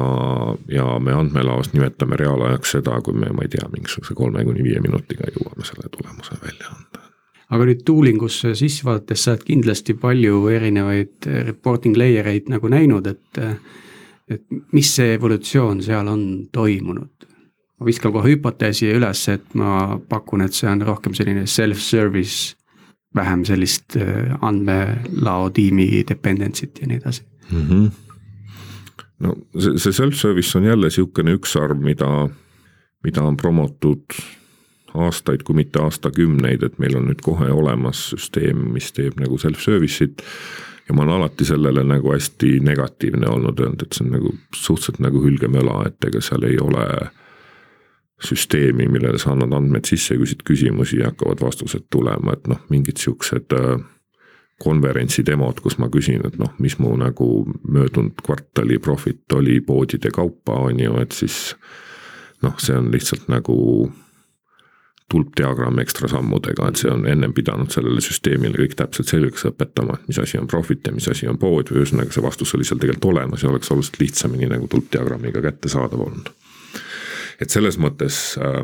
[0.69, 4.83] ja me andmelaos nimetame reaalajaks seda, kui me, ma ei tea, mingisuguse kolme kuni viie
[4.83, 7.07] minutiga jõuame selle tulemuse välja anda
[7.53, 13.07] aga nüüd toolingusse sisse vaadates sa oled kindlasti palju erinevaid reporting layer eid nagu näinud,
[13.07, 13.43] et.
[14.33, 16.23] et mis see evolutsioon seal on
[16.53, 17.32] toimunud?
[17.83, 22.55] Ma viskan kohe hüpoteesi üles, et ma pakun, et see on rohkem selline self-service,
[23.17, 27.67] vähem sellist äh, andmelao tiimi dependency't ja nii edasi mm.
[27.69, 27.91] -hmm.
[29.27, 32.29] no see, see self-service on jälle niisugune ükssarv, mida,
[33.05, 34.17] mida on promotud
[34.95, 40.25] aastaid, kui mitte aastakümneid, et meil on nüüd kohe olemas süsteem, mis teeb nagu self-service'it
[40.89, 45.05] ja ma olen alati sellele nagu hästi negatiivne olnud, öelnud, et see on nagu suhteliselt
[45.05, 47.11] nagu hülgemöla, et ega seal ei ole äh,
[48.27, 53.01] süsteemi, millele sa annad andmed sisse, küsid küsimusi ja hakkavad vastused tulema, et noh, mingid
[53.03, 53.83] siuksed äh,
[54.63, 57.29] konverentsi demod, kus ma küsin, et noh, mis mu nagu
[57.67, 61.57] möödunud kvartali profit oli poodide kaupa, on ju, et siis
[62.47, 63.57] noh, see on lihtsalt nagu
[65.13, 70.07] tulpdiagramm ekstra sammudega, et see on ennem pidanud sellele süsteemile kõik täpselt selgeks õpetama, et
[70.09, 71.69] mis asi on profit ja mis asi on pood.
[71.69, 76.07] Või ühesõnaga see vastus oli seal tegelikult olemas ja oleks oluliselt lihtsamini nagu tulpdiagrammiga kättesaadav
[76.07, 76.33] olnud
[77.43, 78.63] et selles mõttes äh,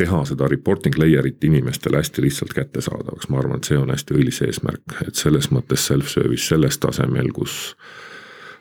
[0.00, 4.40] teha seda reporting layer'it inimestele hästi lihtsalt kättesaadavaks, ma arvan, et see on hästi õilis
[4.46, 7.56] eesmärk, et selles mõttes self-service selles tasemel, kus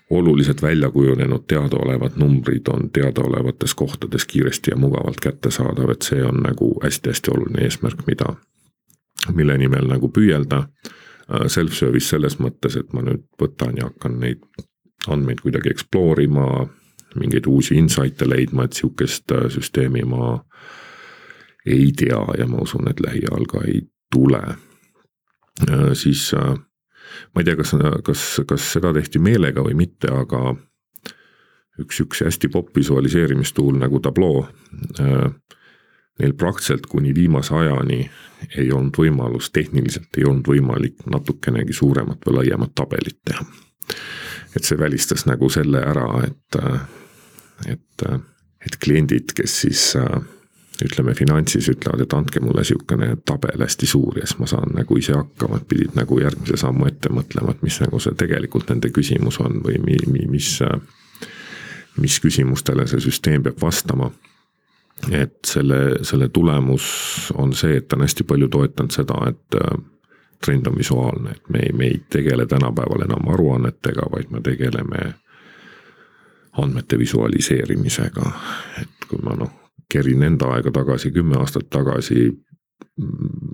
[0.10, 6.42] oluliselt välja kujunenud teadaolevad numbrid on teadaolevates kohtades kiiresti ja mugavalt kättesaadav, et see on
[6.44, 8.34] nagu hästi-hästi oluline eesmärk, mida,
[9.34, 10.66] mille nimel nagu püüelda.
[11.30, 14.42] Äh, self-service selles mõttes, et ma nüüd võtan ja hakkan neid
[15.08, 16.66] andmeid kuidagi explore ima,
[17.16, 20.40] mingeid uusi insight'e leidma, et sihukest äh, süsteemi ma
[21.66, 23.82] ei tea ja ma usun, et lähiajal ka ei
[24.14, 24.42] tule.
[25.70, 26.56] Äh, siis äh,
[27.34, 30.56] ma ei tea, kas, kas, kas seda tehti meelega või mitte, aga
[31.80, 34.46] üks, üks hästi popp visualiseerimistuul nagu Tableau.
[36.20, 38.02] Neil praktiliselt kuni viimase ajani
[38.58, 43.46] ei olnud võimalus, tehniliselt ei olnud võimalik natukenegi suuremat või laiemat tabelit teha
[44.56, 46.60] et see välistas nagu selle ära, et,
[47.70, 48.06] et,
[48.66, 49.84] et kliendid, kes siis
[50.86, 54.98] ütleme finantsis ütlevad, et andke mulle sihukene tabel hästi suur ja siis ma saan nagu
[54.98, 58.92] ise hakkama, et pidid nagu järgmise sammu ette mõtlema, et mis nagu see tegelikult nende
[58.96, 60.58] küsimus on või mi, mi, mis.
[62.00, 64.12] mis küsimustele see süsteem peab vastama.
[65.12, 66.86] et selle, selle tulemus
[67.36, 69.58] on see, et ta on hästi palju toetanud seda, et
[70.46, 75.14] trend on visuaalne, et me ei, me ei tegele tänapäeval enam aruannetega, vaid me tegeleme
[76.58, 78.32] andmete visualiseerimisega,
[78.82, 79.52] et kui ma noh,
[79.92, 82.32] kerin enda aega tagasi, kümme aastat tagasi.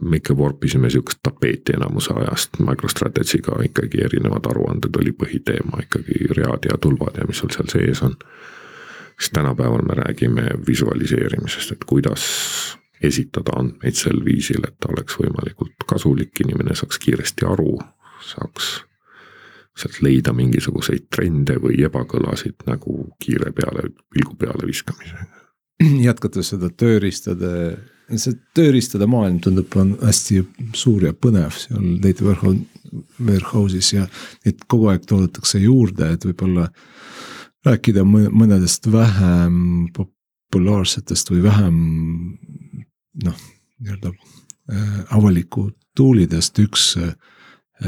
[0.02, 6.66] me ikka vorpisime sihukest tapeeti enamuse ajast, MicroStrategy'ga ikkagi erinevad aruanded oli põhiteema ikkagi read
[6.70, 8.16] ja tulvad ja mis sul seal sees on.
[9.20, 12.26] siis tänapäeval me räägime visualiseerimisest, et kuidas
[13.04, 17.78] esitada andmeid sel viisil, et ta oleks võimalikult kasulik, inimene saaks kiiresti aru,
[18.24, 18.76] saaks
[19.76, 25.28] sealt leida mingisuguseid trende või ebakõlasid nagu kiire peale, pilgu peale viskamisega.
[26.08, 27.52] jätkates seda tööriistade,
[28.16, 30.46] see tööriistade maailm tundub, on hästi
[30.78, 32.38] suur ja põnev seal data
[33.20, 34.08] warehouse'is ja
[34.46, 36.70] neid kogu aeg toodetakse juurde, et võib-olla
[37.66, 41.78] rääkida mõnedest vähem populaarsetest või vähem
[43.24, 43.38] noh,
[43.80, 47.14] nii-öelda äh, avaliku tool idest üks äh,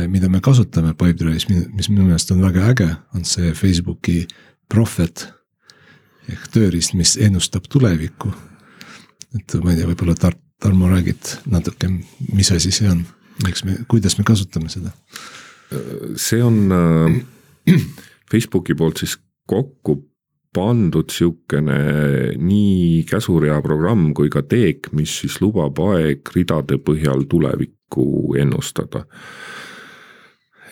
[0.07, 4.25] mida me kasutame Pipedrive'is, mis minu meelest on väga äge, on see Facebooki
[4.69, 5.27] Prophet
[6.27, 8.33] ehk tööriist, mis ennustab tulevikku.
[9.37, 11.89] et ma ei tea, võib-olla Tar-, Tarmo räägid natuke,
[12.33, 13.05] mis asi see on,
[13.45, 14.91] miks me, kuidas me kasutame seda?
[16.15, 17.17] see on äh,
[18.31, 19.17] Facebooki poolt siis
[19.47, 20.01] kokku
[20.57, 21.77] pandud sihukene
[22.41, 29.05] nii käsurea programm kui ka teek, mis siis lubab aegridade põhjal tulevikku ennustada.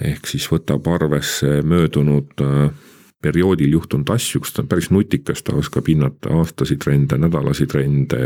[0.02, 2.74] ehk siis võtab arvesse möödunud äh,
[3.22, 8.20] perioodil juhtunud asju, kus ta on päris nutikas, ta oskab hinnata aastasi trende, nädalasi trende,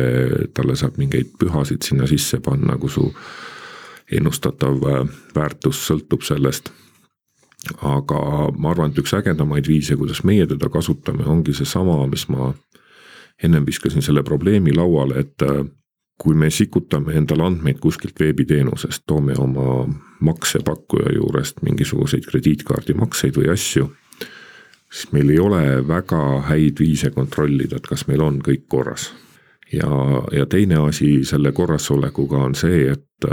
[0.53, 3.05] talle saab mingeid pühasid sinna sisse panna, kui su
[4.11, 5.01] ennustatav äh,
[5.35, 6.73] väärtus sõltub sellest.
[7.81, 8.21] Aga
[8.57, 12.53] ma arvan, et üks ägedamaid viise, kuidas meie teda kasutame, ongi seesama, mis ma
[13.43, 15.63] ennem viskasin selle probleemi lauale, et äh,
[16.19, 19.85] kui me sikutame endale andmeid kuskilt veebiteenusest, toome oma
[20.19, 23.87] maksepakkuja juurest mingisuguseid krediitkaardimakseid või asju
[24.91, 29.11] siis meil ei ole väga häid viise kontrollida, et kas meil on kõik korras.
[29.73, 29.89] ja,
[30.33, 33.29] ja teine asi selle korrasolekuga on see, et,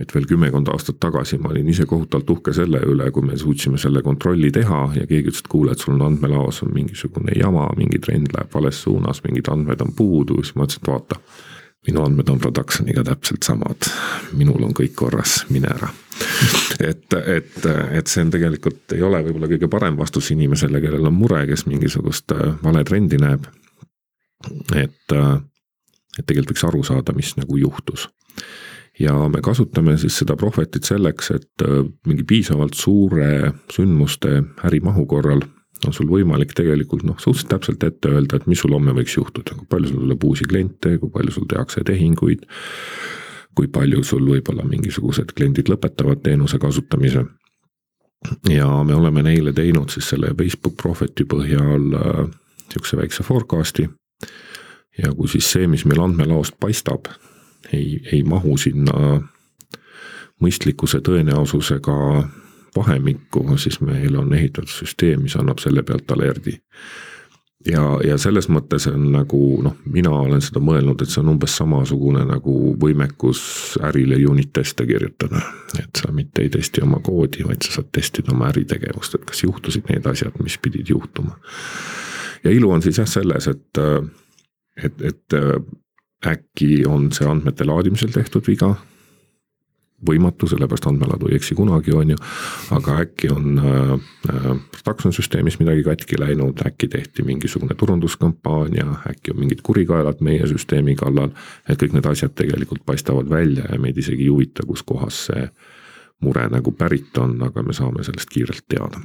[0.00, 3.78] et veel kümmekond aastat tagasi ma olin ise kohutavalt uhke selle üle, kui me suutsime
[3.78, 7.68] selle kontrolli teha ja keegi ütles, et kuule, et sul on andmelaos on mingisugune jama,
[7.76, 11.20] mingi trend läheb vales suunas, mingid andmed on puudu, siis ma ütlesin, et vaata
[11.88, 13.88] minu andmed on production'iga täpselt samad,
[14.36, 15.88] minul on kõik korras, mine ära.
[16.80, 17.54] et, et,
[17.96, 21.64] et see on tegelikult, ei ole võib-olla kõige parem vastus inimesele, kellel on mure, kes
[21.70, 23.48] mingisugust äh, vale trendi näeb.
[24.76, 25.32] et, äh,
[26.18, 28.08] et tegelikult võiks aru saada, mis nagu juhtus.
[29.00, 35.42] Ja me kasutame siis seda prohvetit selleks, et äh, mingi piisavalt suure sündmuste ärimahu korral
[35.86, 39.56] on sul võimalik tegelikult noh, suhteliselt täpselt ette öelda, et mis sul homme võiks juhtuda,
[39.56, 42.44] kui palju sul tuleb uusi kliente, kui palju sul tehakse tehinguid.
[43.56, 47.24] kui palju sul võib-olla mingisugused kliendid lõpetavad teenuse kasutamise.
[48.48, 52.28] ja me oleme neile teinud siis selle Facebook Profiti põhjal äh,
[52.68, 53.88] sihukese väikse forecast'i.
[54.98, 57.08] ja kui siis see, mis meil andmelaost paistab,
[57.72, 59.20] ei, ei mahu sinna
[60.40, 61.96] mõistlikkuse tõenäosusega
[62.76, 66.56] vahemikku, siis meil on ehitatud süsteem, mis annab selle pealt alerdi.
[67.66, 71.56] ja, ja selles mõttes on nagu noh, mina olen seda mõelnud, et see on umbes
[71.60, 73.42] samasugune nagu võimekus
[73.90, 75.42] ärile unit teste kirjutada.
[75.78, 79.44] et sa mitte ei testi oma koodi, vaid sa saad testida oma äritegevust, et kas
[79.44, 81.36] juhtusid need asjad, mis pidid juhtuma.
[82.44, 83.84] ja ilu on siis jah selles, et,
[84.84, 85.40] et, et
[86.26, 88.74] äkki on see andmete laadimisel tehtud viga
[90.06, 92.18] võimatu, sellepärast andmeladu ei eksi kunagi, on ju.
[92.72, 93.92] aga äkki on äh,
[94.32, 94.46] äh
[94.82, 100.96] production süsteemis midagi katki läinud, äkki tehti mingisugune turunduskampaania, äkki on mingid kurikaelad meie süsteemi
[100.96, 101.30] kallal.
[101.68, 105.48] et kõik need asjad tegelikult paistavad välja ja meid isegi ei huvita, kus kohas see
[106.20, 109.00] mure nagu pärit on, aga me saame sellest kiirelt teada.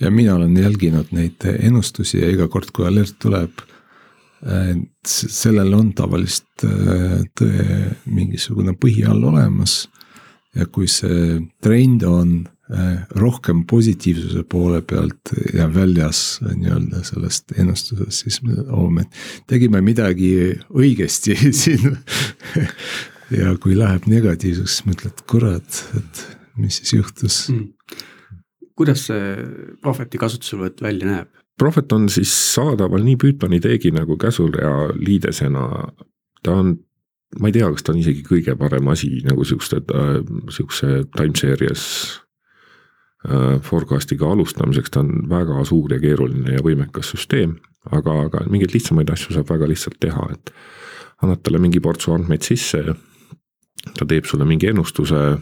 [0.00, 3.50] ja mina olen jälginud neid ennustusi ja iga kord, kui alert tuleb
[5.06, 7.66] sellel on tavaliselt äh, tõe
[8.10, 9.86] mingisugune põhi all olemas.
[10.52, 12.32] Ja kui see trend on
[12.68, 19.06] äh, rohkem positiivsuse poole pealt ja väljas nii-öelda sellest ennustusest, siis me, oh, me
[19.48, 20.34] tegime midagi
[20.68, 21.96] õigesti siin.
[23.32, 26.24] Ja kui läheb negatiivseks, siis mõtled, kurat, et
[26.60, 27.46] mis siis juhtus.
[27.48, 27.70] Mm..
[28.76, 29.46] kuidas see
[29.80, 31.41] Prohveti kasutuselevõtt välja näeb?
[31.58, 35.68] Prohvet on siis saadaval nii Pythoni teegi nagu käsurea liidesena.
[36.42, 36.76] ta on
[37.40, 40.18] ma ei tea, kas ta on isegi kõige parem asi nagu siukeste äh,,
[40.52, 41.84] siukse time series
[43.28, 47.58] äh, forecast'iga alustamiseks, ta on väga suur ja keeruline ja võimekas süsteem.
[47.90, 50.52] aga, aga mingeid lihtsamaid asju saab väga lihtsalt teha, et
[51.22, 52.94] annad talle mingi portsu andmeid sisse.
[53.98, 55.38] ta teeb sulle mingi ennustuse,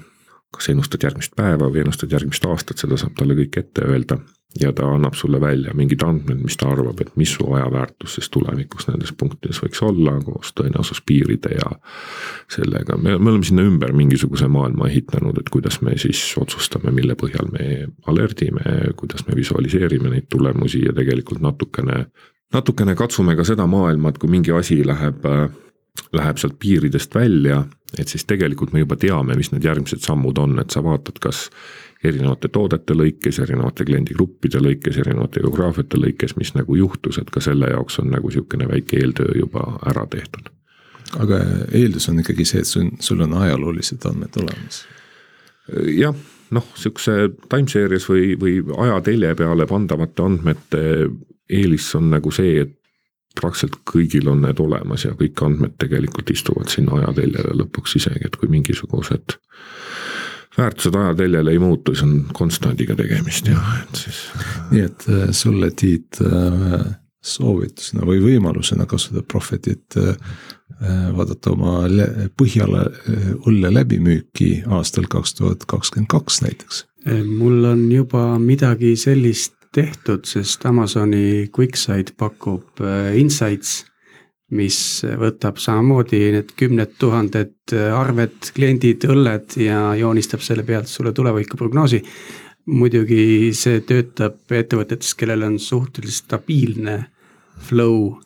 [0.55, 4.19] kas ennustad järgmist päeva või ennustad järgmist aastat, seda saab talle kõik ette öelda.
[4.59, 8.31] Ja ta annab sulle välja mingid andmed, mis ta arvab, et mis su ajaväärtus siis
[8.35, 11.69] tulevikus nendes punktides võiks olla koos tõenäosuspiiride ja
[12.51, 17.15] sellega, me, me oleme sinna ümber mingisuguse maailma ehitanud, et kuidas me siis otsustame, mille
[17.21, 22.09] põhjal me alerdime, kuidas me visualiseerime neid tulemusi ja tegelikult natukene,
[22.51, 25.31] natukene katsume ka seda maailma, et kui mingi asi läheb,
[26.11, 27.63] läheb sealt piiridest välja,
[27.99, 31.49] et siis tegelikult me juba teame, mis need järgmised sammud on, et sa vaatad, kas
[32.05, 37.69] erinevate toodete lõikes, erinevate kliendigruppide lõikes, erinevate geograafiate lõikes, mis nagu juhtus, et ka selle
[37.73, 40.51] jaoks on nagu sihukene väike eeltöö juba ära tehtud.
[41.19, 41.41] aga
[41.75, 44.85] eeldus on ikkagi see, et sul, sul on ajaloolised andmed olemas.
[45.97, 46.15] jah,
[46.51, 50.85] noh, sihukese time series või, või ajatelje peale pandavate andmete
[51.51, 52.80] eelis on nagu see, et
[53.39, 58.37] praktiliselt kõigil on need olemas ja kõik andmed tegelikult istuvad sinna ajateljele lõpuks isegi, et
[58.41, 59.39] kui mingisugused
[60.59, 64.23] väärtused ajateljel ei muutu, see on konstandiga tegemist jah, et siis.
[64.73, 66.89] nii et äh, sulle, Tiit, äh,
[67.25, 70.17] soovitusena või võimalusena kasutada Profitit äh,
[71.17, 71.85] vaadata oma
[72.41, 72.87] Põhjala
[73.47, 76.85] õlle läbimüüki aastal kaks tuhat kakskümmend kaks näiteks.
[77.29, 82.83] mul on juba midagi sellist tehtud, sest Amazoni QuickSight pakub
[83.15, 83.85] insights
[84.57, 91.59] mis võtab samamoodi need kümned tuhanded arved, kliendid, õlled ja joonistab selle pealt sulle tuleviku
[91.61, 92.03] prognoosi.
[92.71, 96.97] muidugi see töötab ettevõtetes, kellel on suhteliselt stabiilne
[97.67, 98.21] flow,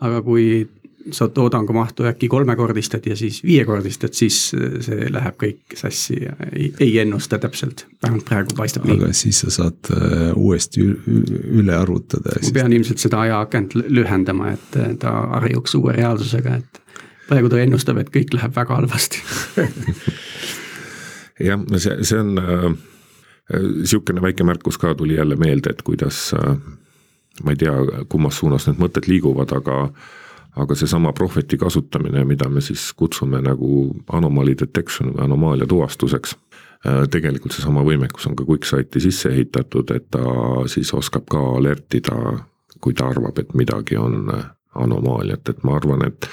[0.00, 0.64] aga kui
[1.12, 4.38] sa toodangu mahtu äkki kolmekordistad ja siis viiekordistad, siis
[4.84, 8.96] see läheb kõik sassi ja ei, ei ennusta täpselt, vähemalt praegu paistab nii.
[8.96, 12.38] aga siis sa saad äh, uuesti üle arvutada.
[12.42, 16.80] ma pean ilmselt seda ajaakent lühendama, et äh, ta harjuks uue reaalsusega, et
[17.28, 19.22] praegu ta ennustab, et kõik läheb väga halvasti
[21.50, 22.70] jah, see, see on äh,
[23.84, 26.56] sihukene väike märkus ka tuli jälle meelde, et kuidas äh,
[27.42, 27.74] ma ei tea,
[28.08, 29.88] kummas suunas need mõtted liiguvad, aga
[30.56, 36.36] aga seesama Profitti kasutamine, mida me siis kutsume nagu anomaly detection või anomaalia tuvastuseks,
[36.86, 40.24] äh, tegelikult seesama võimekus on ka QuickSighti sisse ehitatud, et ta
[40.70, 42.18] siis oskab ka alertida,
[42.80, 44.44] kui ta arvab, et midagi on äh,
[44.74, 46.30] anomaaliat, et ma arvan, et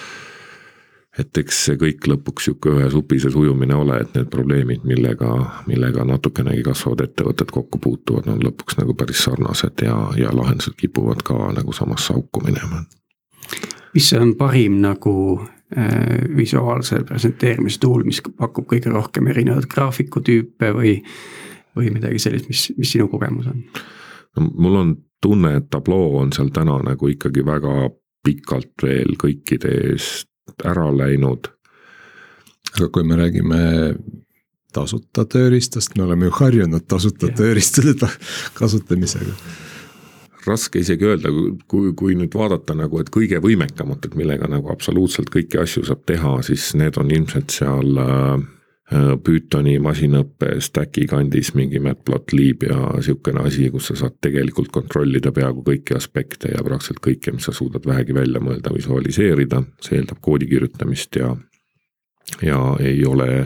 [1.20, 5.34] et eks see kõik lõpuks sihuke ühes upises ujumine ole, et need probleemid, millega,
[5.68, 11.26] millega natukenegi kasvavad ettevõtted kokku puutuvad, on lõpuks nagu päris sarnased ja, ja lahendused kipuvad
[11.28, 12.86] ka nagu samasse auku minema
[13.94, 15.14] mis on parim nagu
[15.78, 20.98] äh, visuaalse presenteerimise tool, mis pakub kõige rohkem erinevaid graafikutüüpe või,
[21.78, 23.64] või midagi sellist, mis, mis sinu kogemus on?
[24.38, 27.90] no mul on tunne, et tabloo on seal täna nagu ikkagi väga
[28.26, 30.30] pikalt veel kõikide eest
[30.66, 31.50] ära läinud.
[32.76, 33.62] aga kui me räägime
[34.74, 38.08] tasuta tööriistast, me oleme ju harjunud tasuta tööriistade
[38.54, 39.36] kasutamisega
[40.48, 41.32] raske isegi öelda,
[41.70, 46.06] kui, kui nüüd vaadata nagu, et kõige võimekamad, et millega nagu absoluutselt kõiki asju saab
[46.10, 48.50] teha, siis need on ilmselt seal äh,
[49.24, 55.64] Pythoni masinõppe stack'i kandis mingi matplotlib ja sihukene asi, kus sa saad tegelikult kontrollida peaaegu
[55.64, 60.50] kõiki aspekte ja praktiliselt kõike, mis sa suudad vähegi välja mõelda, visualiseerida, see eeldab koodi
[60.52, 61.32] kirjutamist ja,
[62.44, 63.46] ja ei ole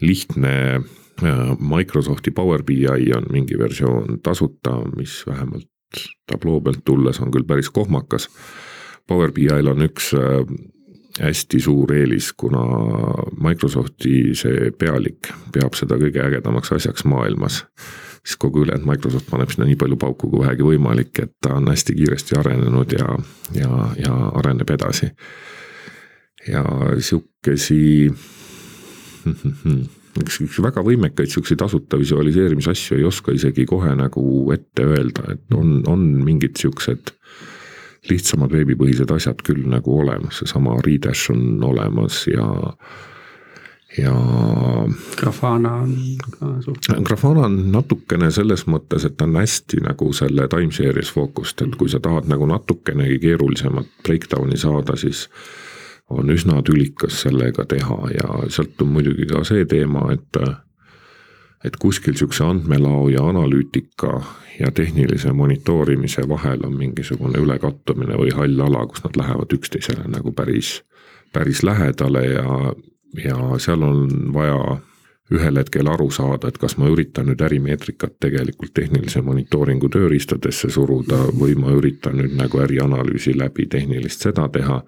[0.00, 2.86] lihtne äh, Microsofti Power BI
[3.16, 5.68] on mingi versioon tasuta, mis vähemalt
[6.26, 8.28] tabloo pealt tulles on küll päris kohmakas.
[9.08, 10.42] Power BI-l on üks äh,
[11.20, 12.62] hästi suur eelis, kuna
[13.42, 17.64] Microsofti see pealik peab seda kõige ägedamaks asjaks maailmas.
[18.26, 21.68] siis kogu ülejäänud Microsoft paneb sinna nii palju pauku kui vähegi võimalik, et ta on
[21.68, 23.18] hästi kiiresti arenenud ja,
[23.54, 25.10] ja, ja areneb edasi.
[26.48, 26.64] ja
[26.98, 28.12] sihukesi
[30.22, 34.22] üks, üks väga võimekaid siukseid tasuta visualiseerimisasju ei oska isegi kohe nagu
[34.54, 37.14] ette öelda, et on, on mingid siuksed
[38.08, 42.46] lihtsamad veebipõhised asjad küll nagu olemas, seesama Redash on olemas ja
[43.98, 44.14] ja.
[45.16, 45.94] Grafana on
[46.32, 46.90] ka suht-.
[47.04, 51.80] Grafana on natukene selles mõttes, et ta on hästi nagu selle time series fookustatud, et
[51.80, 55.26] kui sa tahad nagu natukenegi keerulisemat breakdown'i saada, siis
[56.10, 60.40] on üsna tülikas sellega teha ja sealt on muidugi ka see teema, et
[61.64, 64.20] et kuskil niisuguse andmelao ja analüütika
[64.60, 70.32] ja tehnilise monitoorimise vahel on mingisugune ülekattumine või hall ala, kus nad lähevad üksteisele nagu
[70.32, 70.82] päris,
[71.32, 72.74] päris lähedale ja,
[73.24, 74.78] ja seal on vaja
[75.34, 81.20] ühel hetkel aru saada, et kas ma üritan nüüd ärimeetrikat tegelikult tehnilise monitooringu tööriistadesse suruda
[81.36, 84.80] või ma üritan nüüd nagu ärianalüüsi läbi tehnilist seda teha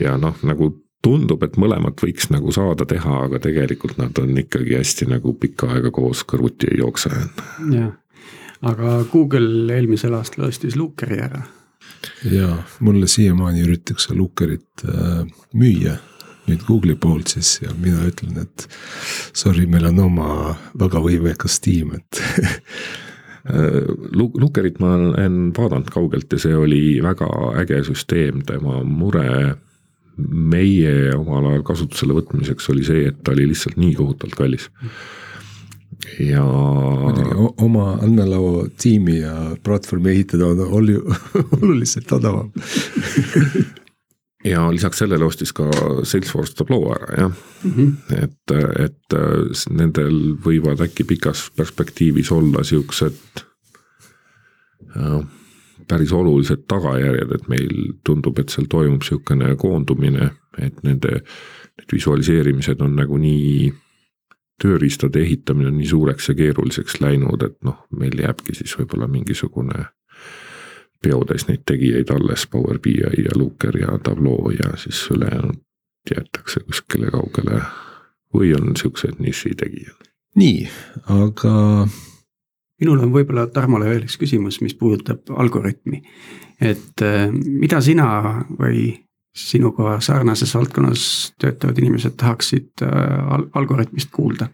[0.00, 0.70] ja noh, nagu
[1.02, 5.72] tundub, et mõlemat võiks nagu saada teha, aga tegelikult nad on ikkagi hästi nagu pikka
[5.74, 7.10] aega koos kõrvuti ei jookse.
[7.72, 7.90] jah,
[8.62, 11.42] aga Google eelmisel aastal ostis Lookeri ära.
[12.30, 15.98] ja mulle siiamaani üritatakse Lookerit äh, müüa
[16.48, 18.66] nüüd Google'i poolt siis ja mina ütlen, et
[19.36, 20.28] sorry, meil on oma
[20.78, 22.22] väga võimekas tiim, et
[23.42, 27.26] Lookerit ma olen vaadanud kaugelt ja see oli väga
[27.58, 29.56] äge süsteem, tema mure
[30.16, 34.68] meie omal ajal kasutusele võtmiseks oli see, et ta oli lihtsalt nii kohutavalt kallis.
[36.22, 36.44] ja.
[37.66, 39.34] oma andmelao tiimi ja
[39.64, 40.62] platvormi ehitada on
[41.62, 42.52] oluliselt odavam
[44.44, 45.68] ja lisaks sellele ostis ka
[46.02, 47.30] Salesforce Tableau ära jah
[47.64, 48.22] mm, -hmm.
[48.22, 48.54] et,
[48.86, 49.18] et
[49.70, 53.44] nendel võivad äkki pikas perspektiivis olla siuksed
[54.96, 55.22] äh,
[55.88, 61.22] päris olulised tagajärjed, et meil tundub, et seal toimub niisugune koondumine, et nende,
[61.78, 63.72] need visualiseerimised on nagu nii
[64.62, 69.88] tööriistade ehitamine on nii suureks ja keeruliseks läinud, et noh, meil jääbki siis võib-olla mingisugune
[71.02, 75.60] peotäis neid tegijaid alles, Power BI ja Looker ja Tableau ja siis ülejäänud
[76.10, 77.62] jäetakse kuskile kaugele
[78.34, 80.08] või on siuksed nišitegijad?
[80.34, 80.68] nii,
[81.12, 81.88] aga.
[82.80, 86.02] minul on võib-olla Tarmole veel üks küsimus, mis puudutab algoritmi.
[86.60, 89.04] et äh, mida sina või
[89.36, 94.48] sinuga sarnases valdkonnas töötavad inimesed tahaksid äh, al algoritmist kuulda?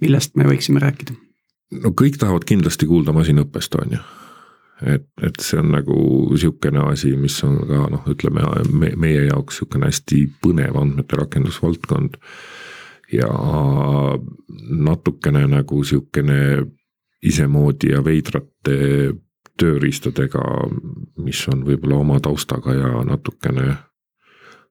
[0.00, 1.16] millest me võiksime rääkida?
[1.82, 4.04] no kõik tahavad kindlasti kuulda masinõppest, on ju
[4.82, 5.98] et, et see on nagu
[6.38, 12.18] sihukene asi, mis on ka noh, ütleme me, meie jaoks sihukene hästi põnev andmete rakendusvaldkond.
[13.12, 13.28] ja
[14.68, 16.66] natukene nagu sihukene
[17.24, 18.76] isemoodi ja veidrate
[19.58, 20.42] tööriistadega,
[21.24, 23.72] mis on võib-olla oma taustaga ja natukene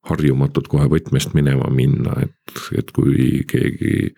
[0.07, 4.13] harjumatud kohe võtmest minema minna, et, et kui keegi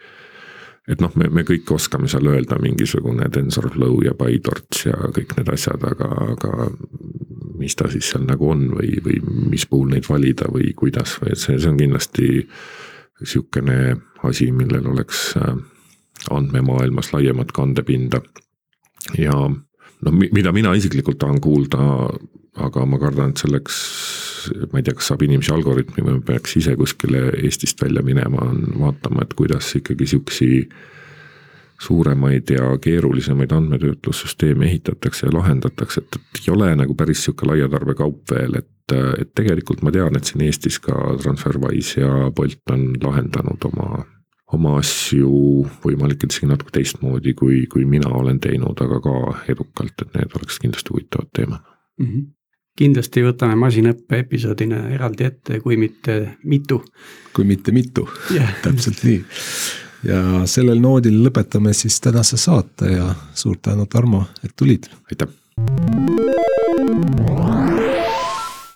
[0.90, 5.52] et noh, me, me kõik oskame seal öelda mingisugune TensorFlow ja PyTorch ja kõik need
[5.54, 6.70] asjad, aga, aga
[7.60, 9.20] mis ta siis seal nagu on või, või
[9.52, 12.30] mis puhul neid valida või kuidas või et see, see on kindlasti
[13.20, 13.80] sihukene
[14.28, 15.54] asi, millel oleks äh,
[16.32, 18.22] andmemaailmas laiemat kandepinda.
[19.18, 21.80] ja no mida mina isiklikult tahan kuulda,
[22.58, 23.80] aga ma kardan, et selleks
[24.72, 28.64] ma ei tea, kas saab inimesi algoritmi või peaks ise kuskile Eestist välja minema, on
[28.80, 30.50] vaatama, et kuidas ikkagi sihukesi
[31.80, 37.70] suuremaid ja keerulisemaid andmetöötlussüsteeme ehitatakse ja lahendatakse, et, et ei ole nagu päris sihuke laia
[37.72, 42.90] tarbekaup veel, et, et tegelikult ma tean, et siin Eestis ka Transferwise ja Bolt on
[43.04, 44.04] lahendanud oma,
[44.56, 45.30] oma asju
[45.86, 49.16] võimalik, et isegi natuke teistmoodi, kui, kui mina olen teinud, aga ka
[49.56, 51.64] edukalt, et need oleks kindlasti huvitavad teemad
[52.00, 52.06] mm.
[52.06, 52.28] -hmm
[52.80, 56.82] kindlasti võtame masinõppe episoodina eraldi ette, kui mitte mitu.
[57.36, 58.54] kui mitte mitu yeah.
[58.64, 59.20] täpselt nii.
[60.10, 64.90] ja sellel noodil lõpetame siis tänase saate ja suur tänu, Tarmo, et tulid.
[65.12, 65.28] aitäh.